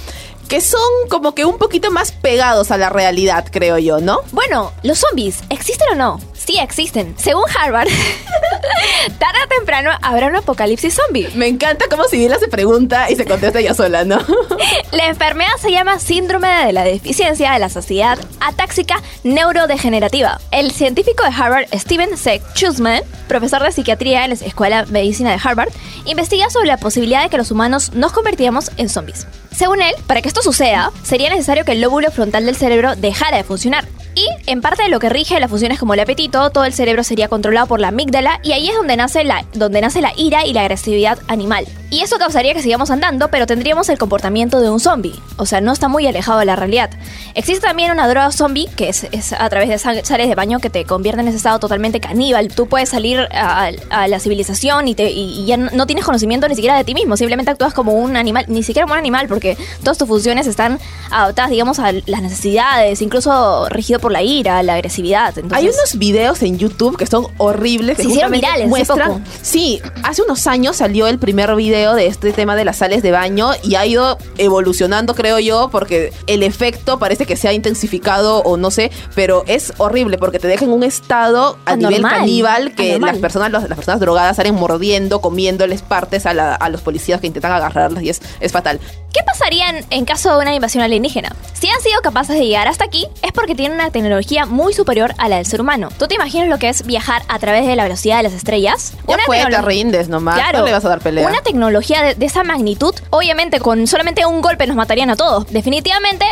que 0.48 0.62
son 0.62 0.80
como 1.10 1.36
que 1.36 1.44
un 1.44 1.58
poquito 1.58 1.92
más 1.92 2.14
pegados 2.14 2.72
a 2.72 2.78
la 2.78 2.90
realidad, 2.90 3.46
creo 3.52 3.78
yo, 3.78 4.00
¿no? 4.00 4.20
Bueno, 4.32 4.72
¿los 4.84 5.00
zombies 5.00 5.40
existen 5.50 5.88
o 5.92 5.96
no? 5.96 6.31
Sí 6.46 6.58
existen. 6.58 7.14
Según 7.18 7.44
Harvard, 7.56 7.88
tarde 9.20 9.40
o 9.46 9.48
temprano 9.48 9.92
habrá 10.02 10.28
un 10.28 10.36
apocalipsis 10.36 10.96
zombie. 10.96 11.30
Me 11.36 11.48
encanta 11.48 11.86
cómo 11.90 12.06
Sibila 12.06 12.40
se 12.40 12.48
pregunta 12.48 13.12
y 13.12 13.16
se 13.16 13.26
contesta 13.26 13.60
ella 13.60 13.76
sola, 13.76 14.04
¿no? 14.06 14.18
La 14.92 15.08
enfermedad 15.08 15.52
se 15.60 15.72
llama 15.72 16.00
síndrome 16.00 16.48
de 16.66 16.74
la 16.74 16.84
deficiencia 16.84 17.52
de 17.52 17.60
la 17.60 17.70
saciedad 17.70 18.18
atáxica 18.40 18.96
neurodegenerativa. 19.24 20.42
El 20.52 20.72
científico 20.72 21.24
de 21.24 21.30
Harvard, 21.30 21.68
Steven 21.74 22.18
C. 22.18 22.42
Chusman, 22.56 23.04
profesor 23.28 23.62
de 23.62 23.72
psiquiatría 23.72 24.24
en 24.24 24.32
la 24.32 24.36
Escuela 24.36 24.86
de 24.86 24.92
Medicina 24.92 25.32
de 25.32 25.40
Harvard, 25.44 25.70
investiga 26.06 26.50
sobre 26.50 26.68
la 26.68 26.78
posibilidad 26.78 27.24
de 27.24 27.30
que 27.30 27.38
los 27.38 27.52
humanos 27.52 27.94
nos 27.94 28.14
convirtiéramos 28.14 28.72
en 28.78 28.90
zombies. 28.90 29.28
Según 29.56 29.82
él, 29.82 29.94
para 30.08 30.22
que 30.22 30.28
esto 30.28 30.42
suceda, 30.42 30.92
sería 31.04 31.30
necesario 31.30 31.66
que 31.66 31.74
el 31.74 31.82
lóbulo 31.82 32.10
frontal 32.10 32.48
del 32.48 32.56
cerebro 32.56 32.96
dejara 32.96 33.38
de 33.38 33.44
funcionar. 33.44 33.86
Y, 34.16 34.28
en 34.46 34.62
parte 34.62 34.84
de 34.84 34.90
lo 34.90 35.00
que 35.00 35.10
rige 35.10 35.40
las 35.40 35.50
funciones 35.50 35.80
como 35.80 35.94
el 35.94 36.00
apetito, 36.00 36.50
todo 36.50 36.66
el 36.66 36.74
cerebro 36.74 37.04
sería 37.04 37.30
controlado 37.30 37.68
por 37.68 37.80
la 37.80 37.90
amígdala 37.90 38.40
y 38.44 38.52
ahí 38.52 38.68
es 38.68 38.76
donde 38.76 38.98
nace 38.98 39.24
la, 39.24 39.46
donde 39.54 39.82
nace 39.82 40.02
la 40.02 40.14
ira 40.18 40.46
y 40.46 40.54
la 40.54 40.62
agresividad 40.62 41.20
animal. 41.28 41.66
Y 41.92 42.00
eso 42.02 42.18
causaría 42.18 42.54
que 42.54 42.62
sigamos 42.62 42.90
andando, 42.90 43.28
pero 43.28 43.46
tendríamos 43.46 43.90
el 43.90 43.98
comportamiento 43.98 44.62
de 44.62 44.70
un 44.70 44.80
zombie. 44.80 45.14
O 45.36 45.46
sea, 45.46 45.60
no 45.60 45.74
está 45.74 45.90
muy 45.90 46.08
alejado 46.08 46.40
de 46.40 46.46
la 46.46 46.56
realidad. 46.56 46.90
Existe 47.36 47.68
también 47.68 47.92
una 47.92 48.08
droga 48.08 48.32
zombie, 48.32 48.70
que 48.78 48.88
es, 48.88 49.06
es 49.12 49.34
a 49.34 49.50
través 49.50 49.68
de 49.68 49.78
sales 49.78 50.30
de 50.30 50.34
baño 50.36 50.60
que 50.60 50.70
te 50.70 50.86
convierte 50.86 51.20
en 51.20 51.28
ese 51.28 51.36
estado 51.36 51.60
totalmente 51.60 52.00
caníbal. 52.00 52.48
Tú 52.48 52.68
puedes 52.68 52.88
salir 52.88 53.20
a, 53.34 53.72
a 53.90 54.08
la 54.08 54.20
civilización 54.22 54.88
y, 54.88 54.96
te, 54.96 55.12
y, 55.12 55.46
ya 55.46 55.58
no, 55.58 55.86
tienes 55.86 56.06
conocimiento 56.06 56.48
ni 56.48 56.56
siquiera 56.56 56.78
de 56.78 56.86
ti 56.86 56.94
mismo. 56.94 57.18
Simplemente 57.18 57.52
actúas 57.52 57.74
como 57.74 57.92
un 57.92 58.16
animal, 58.16 58.46
ni 58.48 58.64
siquiera 58.64 58.86
como 58.86 58.94
un 58.94 59.00
animal, 59.00 59.28
porque 59.28 59.58
todas 59.84 59.98
tus 59.98 60.08
funciones 60.08 60.48
están 60.48 60.80
adaptadas, 61.12 61.52
digamos, 61.52 61.78
a 61.80 61.92
las 61.92 62.22
necesidades, 62.22 63.02
incluso 63.02 63.68
regido 63.68 64.00
por 64.00 64.14
la 64.14 64.22
ira, 64.24 64.64
la 64.64 64.76
agresividad. 64.76 65.38
Entonces, 65.38 65.58
Hay 65.58 65.66
unos 65.66 65.98
videos 65.98 66.42
en 66.42 66.58
YouTube 66.58 66.96
que 66.96 67.06
son 67.06 67.28
horribles. 67.38 67.98
que 67.98 68.04
Se 68.04 68.10
hicieron 68.10 68.32
virales 68.32 68.62
hace 68.62 68.70
muestran. 68.70 69.08
poco. 69.10 69.22
Sí, 69.42 69.82
hace 70.04 70.22
unos 70.22 70.48
años 70.48 70.78
salió 70.78 71.08
el 71.08 71.20
primer 71.20 71.54
video 71.54 71.81
de 71.96 72.08
este 72.08 72.32
tema 72.34 72.56
de 72.56 72.64
las 72.66 72.78
sales 72.78 73.02
de 73.04 73.12
baño 73.12 73.50
y 73.64 73.76
ha 73.76 73.86
ido 73.86 74.18
evolucionando, 74.38 75.16
creo 75.16 75.40
yo, 75.40 75.70
porque 75.72 76.14
el 76.28 76.44
efecto 76.44 77.00
parece 77.00 77.26
que 77.26 77.36
se 77.36 77.48
ha 77.48 77.54
intensificado 77.54 78.40
o 78.44 78.58
no 78.58 78.70
sé, 78.72 78.92
pero 79.16 79.44
es 79.48 79.74
horrible 79.78 80.18
porque 80.18 80.40
te 80.40 80.48
deja 80.48 80.66
en 80.66 80.72
un 80.72 80.84
estado 80.84 81.58
a 81.66 81.76
nivel 81.76 82.02
caníbal 82.04 82.76
que 82.76 82.90
anormal. 82.92 83.12
las 83.14 83.22
personas, 83.22 83.52
los- 83.52 83.64
las 83.70 83.76
personas 83.78 84.00
drogadas 84.00 84.36
salen 84.38 84.56
mordiendo, 84.56 85.22
comiéndoles 85.22 85.82
partes 85.82 86.26
a, 86.26 86.34
la- 86.34 86.56
a 86.56 86.70
los 86.70 86.82
policías 86.82 87.20
que 87.22 87.28
intentan 87.28 87.52
agarrarlas 87.52 88.04
y 88.04 88.10
es, 88.10 88.22
es 88.40 88.52
fatal. 88.52 88.80
¿Qué 89.14 89.22
pasaría 89.26 89.70
en, 89.70 89.86
en 89.90 90.06
caso 90.06 90.32
de 90.38 90.42
una 90.42 90.56
invasión 90.56 90.84
alienígena? 90.84 91.36
Si 91.54 91.68
han 91.68 91.82
sido 91.82 92.00
capaces 92.02 92.38
de 92.38 92.46
llegar 92.46 92.68
hasta 92.70 92.86
aquí, 92.86 93.08
es 93.22 93.32
porque 93.34 93.56
tienen 93.56 93.76
una 93.78 93.92
tecnología 93.92 94.46
muy 94.46 94.74
superior 94.74 95.14
a 95.18 95.28
la 95.28 95.36
del 95.38 95.46
ser 95.46 95.60
humano. 95.60 95.90
¿Tú 96.00 96.08
te 96.08 96.16
imaginas 96.16 96.48
lo 96.48 96.58
que 96.60 96.70
es 96.70 96.86
viajar 96.86 97.22
a 97.28 97.38
través 97.40 97.68
de 97.68 97.76
la 97.76 97.84
velocidad 97.84 98.18
de 98.18 98.24
las 98.24 98.34
estrellas? 98.34 98.94
Ya 99.08 99.18
fue, 99.26 99.38
te 99.50 99.62
rindes 99.62 100.08
nomás, 100.08 100.38
no 100.54 100.66
le 100.66 100.72
vas 100.72 100.86
a 100.86 100.90
dar 100.90 101.00
pelea. 101.02 101.28
Una 101.28 101.42
tecnología 101.42 101.71
de, 101.80 102.16
de 102.16 102.26
esa 102.26 102.44
magnitud, 102.44 102.94
obviamente 103.10 103.60
con 103.60 103.88
solamente 103.88 104.26
un 104.26 104.42
golpe 104.42 104.68
nos 104.68 104.76
matarían 104.76 105.10
a 105.10 105.16
todos. 105.16 105.48
Definitivamente, 105.52 106.26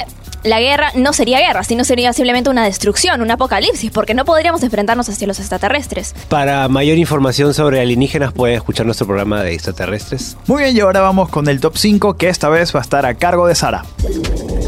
la 0.43 0.60
guerra 0.60 0.91
no 0.95 1.12
sería 1.13 1.39
guerra, 1.39 1.63
sino 1.63 1.84
sería 1.84 2.13
simplemente 2.13 2.49
una 2.49 2.63
destrucción, 2.63 3.21
un 3.21 3.32
apocalipsis, 3.32 3.91
porque 3.91 4.13
no 4.13 4.25
podríamos 4.25 4.63
enfrentarnos 4.63 5.10
hacia 5.10 5.28
los 5.28 5.39
extraterrestres. 5.39 6.15
Para 6.30 6.67
mayor 6.69 6.97
información 6.97 7.54
sobre 7.54 7.82
alienígenas 7.82 8.32
pueden 8.34 8.56
escuchar 8.56 8.86
nuestro 8.86 9.06
programa 9.08 9.43
de 9.43 9.54
extraterrestres. 9.54 10.38
Muy 10.47 10.63
bien, 10.63 10.75
y 10.75 10.80
ahora 10.80 11.02
vamos 11.02 11.30
con 11.30 11.47
el 11.49 11.60
top 11.60 11.78
5, 11.78 12.15
que 12.15 12.30
esta 12.30 12.49
vez 12.49 12.73
va 12.73 12.80
a 12.80 12.84
estar 12.84 13.06
a 13.06 13.15
cargo 13.15 13.47
de 13.47 13.56
Sara. 13.56 13.84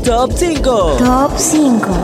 Top 0.04 0.32
5. 0.36 0.98
Top 0.98 1.32
5. 1.38 2.04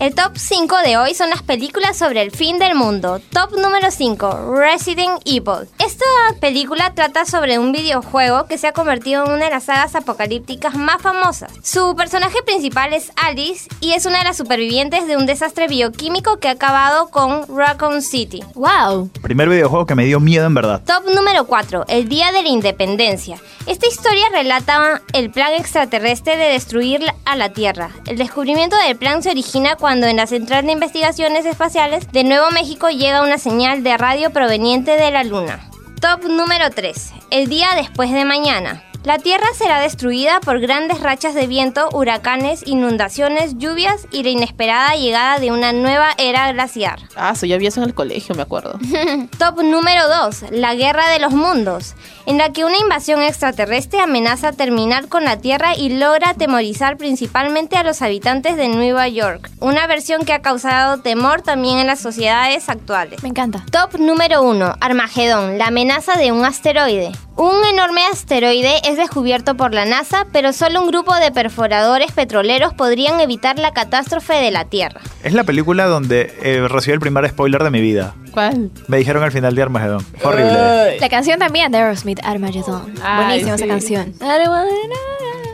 El 0.00 0.14
top 0.14 0.36
5 0.36 0.76
de 0.84 0.96
hoy 0.96 1.12
son 1.12 1.28
las 1.28 1.42
películas 1.42 1.96
sobre 1.96 2.22
el 2.22 2.30
fin 2.30 2.60
del 2.60 2.76
mundo. 2.76 3.20
Top 3.32 3.50
número 3.58 3.90
5, 3.90 4.54
Resident 4.54 5.20
Evil. 5.24 5.68
Esta 5.84 6.04
película 6.40 6.94
trata 6.94 7.24
sobre 7.24 7.58
un 7.58 7.72
videojuego 7.72 8.46
que 8.46 8.58
se 8.58 8.68
ha 8.68 8.72
convertido 8.72 9.24
en 9.24 9.32
una 9.32 9.46
de 9.46 9.50
las 9.50 9.64
sagas 9.64 9.96
apocalípticas 9.96 10.76
más 10.76 11.02
famosas. 11.02 11.50
Su 11.64 11.96
personaje 11.96 12.40
principal 12.44 12.92
es 12.92 13.10
Alice 13.16 13.68
y 13.80 13.94
es 13.94 14.06
una 14.06 14.18
de 14.18 14.24
las 14.24 14.36
supervivientes 14.36 15.08
de 15.08 15.16
un 15.16 15.26
desastre 15.26 15.66
bioquímico 15.66 16.36
que 16.36 16.46
ha 16.46 16.52
acabado 16.52 17.08
con 17.08 17.44
Raccoon 17.48 18.00
City. 18.00 18.44
¡Wow! 18.54 19.10
Primer 19.20 19.48
videojuego 19.48 19.84
que 19.84 19.96
me 19.96 20.04
dio 20.04 20.20
miedo 20.20 20.46
en 20.46 20.54
verdad. 20.54 20.80
Top 20.86 21.12
número 21.12 21.48
4, 21.48 21.86
el 21.88 22.08
Día 22.08 22.30
de 22.30 22.44
la 22.44 22.48
Independencia. 22.48 23.40
Esta 23.66 23.88
historia 23.88 24.28
relata 24.32 25.02
el 25.12 25.30
plan 25.30 25.54
extraterrestre 25.54 26.36
de 26.36 26.52
destruir 26.52 27.04
a 27.24 27.34
la 27.34 27.52
Tierra. 27.52 27.90
El 28.06 28.16
descubrimiento 28.16 28.76
del 28.76 28.96
plan 28.96 29.24
se 29.24 29.30
origina 29.30 29.74
cuando 29.74 29.87
en 29.90 30.16
la 30.16 30.26
Central 30.26 30.66
de 30.66 30.72
Investigaciones 30.72 31.46
Espaciales 31.46 32.12
de 32.12 32.22
Nuevo 32.22 32.50
México 32.50 32.90
llega 32.90 33.22
una 33.22 33.38
señal 33.38 33.82
de 33.82 33.96
radio 33.96 34.30
proveniente 34.30 34.90
de 34.98 35.10
la 35.10 35.24
Luna. 35.24 35.60
Top 35.98 36.24
número 36.24 36.68
3. 36.68 37.14
El 37.30 37.48
día 37.48 37.68
después 37.74 38.12
de 38.12 38.26
mañana. 38.26 38.82
La 39.04 39.18
Tierra 39.18 39.46
será 39.54 39.80
destruida 39.80 40.40
por 40.40 40.58
grandes 40.58 41.00
rachas 41.00 41.32
de 41.34 41.46
viento, 41.46 41.88
huracanes, 41.92 42.66
inundaciones, 42.66 43.56
lluvias 43.56 44.06
y 44.10 44.24
la 44.24 44.30
inesperada 44.30 44.96
llegada 44.96 45.38
de 45.38 45.52
una 45.52 45.72
nueva 45.72 46.08
era 46.18 46.52
glaciar. 46.52 46.98
Ah, 47.14 47.30
eso 47.34 47.46
ya 47.46 47.58
vi 47.58 47.68
eso 47.68 47.80
en 47.80 47.88
el 47.88 47.94
colegio, 47.94 48.34
me 48.34 48.42
acuerdo. 48.42 48.78
Top 49.38 49.62
número 49.62 50.08
2. 50.08 50.50
La 50.50 50.74
Guerra 50.74 51.10
de 51.10 51.20
los 51.20 51.32
Mundos, 51.32 51.94
en 52.26 52.38
la 52.38 52.52
que 52.52 52.64
una 52.64 52.76
invasión 52.76 53.22
extraterrestre 53.22 54.00
amenaza 54.00 54.52
terminar 54.52 55.08
con 55.08 55.24
la 55.24 55.38
Tierra 55.38 55.76
y 55.76 55.90
logra 55.90 56.30
atemorizar 56.30 56.96
principalmente 56.96 57.76
a 57.76 57.84
los 57.84 58.02
habitantes 58.02 58.56
de 58.56 58.68
Nueva 58.68 59.06
York. 59.08 59.48
Una 59.60 59.86
versión 59.86 60.24
que 60.24 60.32
ha 60.32 60.42
causado 60.42 61.00
temor 61.00 61.42
también 61.42 61.78
en 61.78 61.86
las 61.86 62.00
sociedades 62.00 62.68
actuales. 62.68 63.22
Me 63.22 63.28
encanta. 63.28 63.64
Top 63.70 63.98
número 63.98 64.42
1. 64.42 64.74
Armagedón, 64.80 65.56
la 65.56 65.68
amenaza 65.68 66.16
de 66.16 66.32
un 66.32 66.44
asteroide. 66.44 67.12
Un 67.36 67.64
enorme 67.64 68.04
asteroide 68.04 68.80
es 68.88 68.96
descubierto 68.96 69.56
por 69.56 69.74
la 69.74 69.84
NASA, 69.84 70.26
pero 70.32 70.52
solo 70.52 70.80
un 70.80 70.88
grupo 70.88 71.14
de 71.16 71.30
perforadores 71.30 72.12
petroleros 72.12 72.72
podrían 72.74 73.20
evitar 73.20 73.58
la 73.58 73.72
catástrofe 73.72 74.34
de 74.34 74.50
la 74.50 74.64
Tierra. 74.64 75.00
Es 75.22 75.34
la 75.34 75.44
película 75.44 75.86
donde 75.86 76.34
eh, 76.42 76.66
recibí 76.68 76.94
el 76.94 77.00
primer 77.00 77.28
spoiler 77.28 77.62
de 77.62 77.70
mi 77.70 77.80
vida. 77.80 78.14
¿Cuál? 78.32 78.70
Me 78.86 78.96
dijeron 78.98 79.22
al 79.22 79.32
final 79.32 79.54
de 79.54 79.62
Armagedón. 79.62 80.00
Fue 80.18 80.32
horrible. 80.32 80.98
La 81.00 81.08
canción 81.08 81.38
también 81.38 81.70
de 81.70 81.78
Aerosmith, 81.78 82.20
Armageddon. 82.24 82.94
Ay, 83.02 83.24
Buenísima 83.42 83.56
sí. 83.58 83.64
esa 83.64 83.72
canción. 83.72 84.14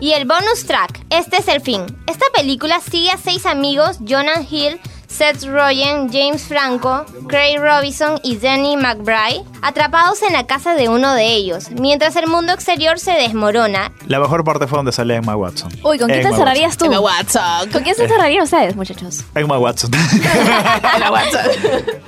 Y 0.01 0.13
el 0.13 0.27
bonus 0.27 0.67
track, 0.67 1.01
este 1.11 1.39
es 1.39 1.49
el 1.49 1.61
fin. 1.61 1.83
Esta 2.07 2.27
película 2.35 2.81
sigue 2.81 3.11
a 3.11 3.17
seis 3.17 3.47
amigos, 3.47 3.99
Jonah 4.07 4.43
Hill, 4.49 4.79
Seth 5.17 5.45
Rogen, 5.45 6.11
James 6.13 6.43
Franco, 6.43 7.07
Craig 7.29 7.59
Robinson 7.61 8.19
y 8.25 8.37
Danny 8.37 8.77
McBride, 8.77 9.45
atrapados 9.63 10.23
en 10.23 10.33
la 10.33 10.45
casa 10.45 10.75
de 10.75 10.89
uno 10.89 11.15
de 11.15 11.27
ellos, 11.27 11.71
mientras 11.71 12.17
el 12.17 12.27
mundo 12.27 12.53
exterior 12.53 12.99
se 12.99 13.13
desmorona. 13.13 13.93
La 14.09 14.19
mejor 14.19 14.43
parte 14.43 14.67
fue 14.67 14.77
donde 14.79 14.91
sale 14.91 15.15
Emma 15.15 15.37
Watson. 15.37 15.71
Uy, 15.85 16.01
¿con 16.01 16.09
quién 16.09 16.23
te 16.23 16.27
Emma 16.27 16.31
encerrarías 16.31 16.77
tú? 16.77 16.87
Emma 16.87 16.99
Watson. 16.99 17.71
¿Con 17.71 17.85
quién 17.85 17.95
se 17.95 18.03
encerrarían 18.03 18.43
ustedes, 18.43 18.75
muchachos? 18.75 19.23
Emma 19.37 19.57
Watson. 19.57 19.93
Emma 20.97 21.13
Watson. 21.13 21.41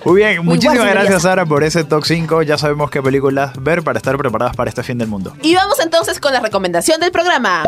Muy 0.05 0.16
bien, 0.16 0.45
muchísimas 0.45 0.79
Watson, 0.79 0.95
gracias. 0.95 1.23
Sara 1.23 1.47
por 1.47 1.62
ese 1.62 1.85
top 1.85 2.05
5. 2.05 2.42
Ya 2.42 2.59
sabemos 2.59 2.90
qué 2.90 3.01
películas 3.03 3.53
ver 3.62 3.85
para 3.85 3.99
estar 3.99 4.19
preparadas 4.19 4.57
para 4.57 4.69
este 4.69 4.83
fin 4.83 4.99
del 4.99 5.07
mundo. 5.07 5.33
Y 5.42 5.55
vamos 5.55 5.79
entonces 5.79 6.19
con 6.19 6.33
la 6.33 6.40
recomendación 6.40 7.01
del 7.01 7.12
programa. 7.12 7.62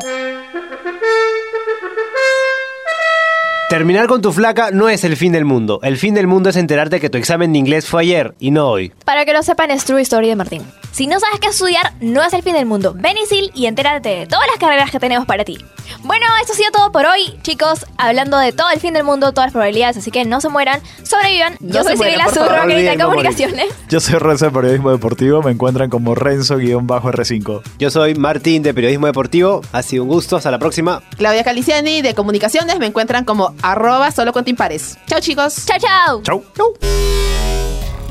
Terminar 3.69 4.07
con 4.07 4.23
tu 4.23 4.33
flaca 4.33 4.71
no 4.71 4.89
es 4.89 5.05
el 5.05 5.15
fin 5.19 5.31
del 5.33 5.45
mundo. 5.45 5.79
El 5.83 5.99
fin 5.99 6.15
del 6.15 6.27
mundo 6.27 6.49
es 6.49 6.57
enterarte 6.57 7.01
que 7.01 7.11
tu 7.11 7.19
examen 7.19 7.53
de 7.53 7.59
inglés 7.59 7.85
fue 7.87 8.01
ayer 8.01 8.35
y 8.39 8.51
no 8.51 8.67
hoy. 8.67 8.95
Para 9.05 9.27
que 9.27 9.35
lo 9.35 9.43
sepan, 9.43 9.71
es 9.71 9.85
True 9.85 10.01
Story 10.01 10.27
de 10.27 10.37
Martín. 10.37 10.63
Si 10.91 11.07
no 11.07 11.21
sabes 11.21 11.39
qué 11.39 11.49
estudiar, 11.49 11.93
no 12.01 12.25
es 12.25 12.33
el 12.33 12.43
fin 12.43 12.55
del 12.55 12.65
mundo. 12.65 12.95
Ven 12.97 13.19
y 13.19 13.27
sil 13.29 13.53
y 13.55 13.67
entérate 13.67 14.09
de 14.09 14.27
todas 14.27 14.47
las 14.49 14.57
carreras 14.57 14.91
que 14.91 14.99
tenemos 14.99 15.27
para 15.27 15.45
ti. 15.45 15.59
Bueno, 16.03 16.25
esto 16.41 16.55
ha 16.55 16.57
sido 16.57 16.71
todo 16.71 16.93
por 16.93 17.05
hoy, 17.07 17.39
chicos. 17.43 17.87
Hablando 17.99 18.39
de 18.39 18.53
todo 18.53 18.71
el 18.71 18.81
fin 18.81 18.95
del 18.95 19.05
mundo, 19.05 19.33
todas 19.33 19.49
las 19.49 19.53
probabilidades, 19.53 19.99
así 19.99 20.11
que 20.11 20.25
no 20.25 20.41
se 20.41 20.49
mueran, 20.49 20.81
sobrevivan. 21.03 21.57
No 21.61 21.75
Yo 21.75 21.85
soy 21.85 21.97
Sibila 21.97 22.29
Zurro, 22.29 22.63
morir. 22.63 22.99
Comunicaciones. 22.99 23.67
Yo 23.89 24.01
soy 24.01 24.15
Renzo 24.15 24.47
de 24.47 24.51
Periodismo 24.51 24.91
Deportivo. 24.91 25.43
Me 25.43 25.51
encuentran 25.51 25.91
como 25.91 26.15
Renzo-R5. 26.15 27.63
Yo 27.79 27.91
soy 27.91 28.15
Martín 28.15 28.63
de 28.63 28.75
Periodismo 28.75 29.07
Deportivo. 29.07 29.61
Ha 29.73 29.83
sido 29.83 30.05
un 30.05 30.09
gusto. 30.09 30.37
Hasta 30.37 30.51
la 30.51 30.59
próxima. 30.59 31.03
Claudia 31.17 31.45
Caliciani 31.45 32.03
de 32.03 32.15
Comunicaciones 32.15 32.79
me 32.79 32.87
encuentran 32.87 33.25
como 33.25 33.55
arroba 33.63 34.11
solo 34.11 34.33
con 34.33 34.45
impares. 34.47 34.97
Chao 35.07 35.21
chicos. 35.21 35.65
Chao, 35.67 35.79
chao. 35.79 36.23
Chau. 36.23 36.75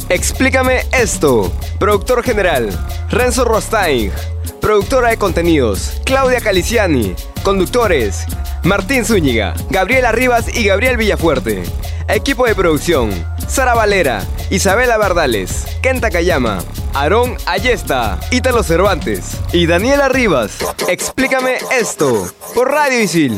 Explícame 0.10 0.86
esto. 0.93 1.51
Productor 1.79 2.23
general, 2.23 2.69
Renzo 3.10 3.43
Rostain. 3.43 4.12
Productora 4.62 5.10
de 5.10 5.17
contenidos, 5.17 6.01
Claudia 6.05 6.41
Caliciani. 6.41 7.15
Conductores, 7.43 8.25
Martín 8.63 9.05
Zúñiga, 9.05 9.53
Gabriela 9.69 10.12
Rivas 10.12 10.53
y 10.55 10.65
Gabriel 10.65 10.97
Villafuerte. 10.97 11.63
Equipo 12.10 12.45
de 12.45 12.55
producción, 12.55 13.10
Sara 13.47 13.73
Valera, 13.73 14.25
Isabela 14.49 14.97
Bardales, 14.97 15.65
Kenta 15.81 16.10
Kayama, 16.10 16.60
Aarón 16.93 17.38
Ayesta, 17.45 18.19
Ítalo 18.31 18.63
Cervantes 18.63 19.38
y 19.53 19.67
Daniela 19.67 20.10
Rivas. 20.10 20.57
Explícame 20.88 21.57
esto 21.71 22.29
por 22.53 22.71
Radio 22.71 23.01
Isil. 23.01 23.38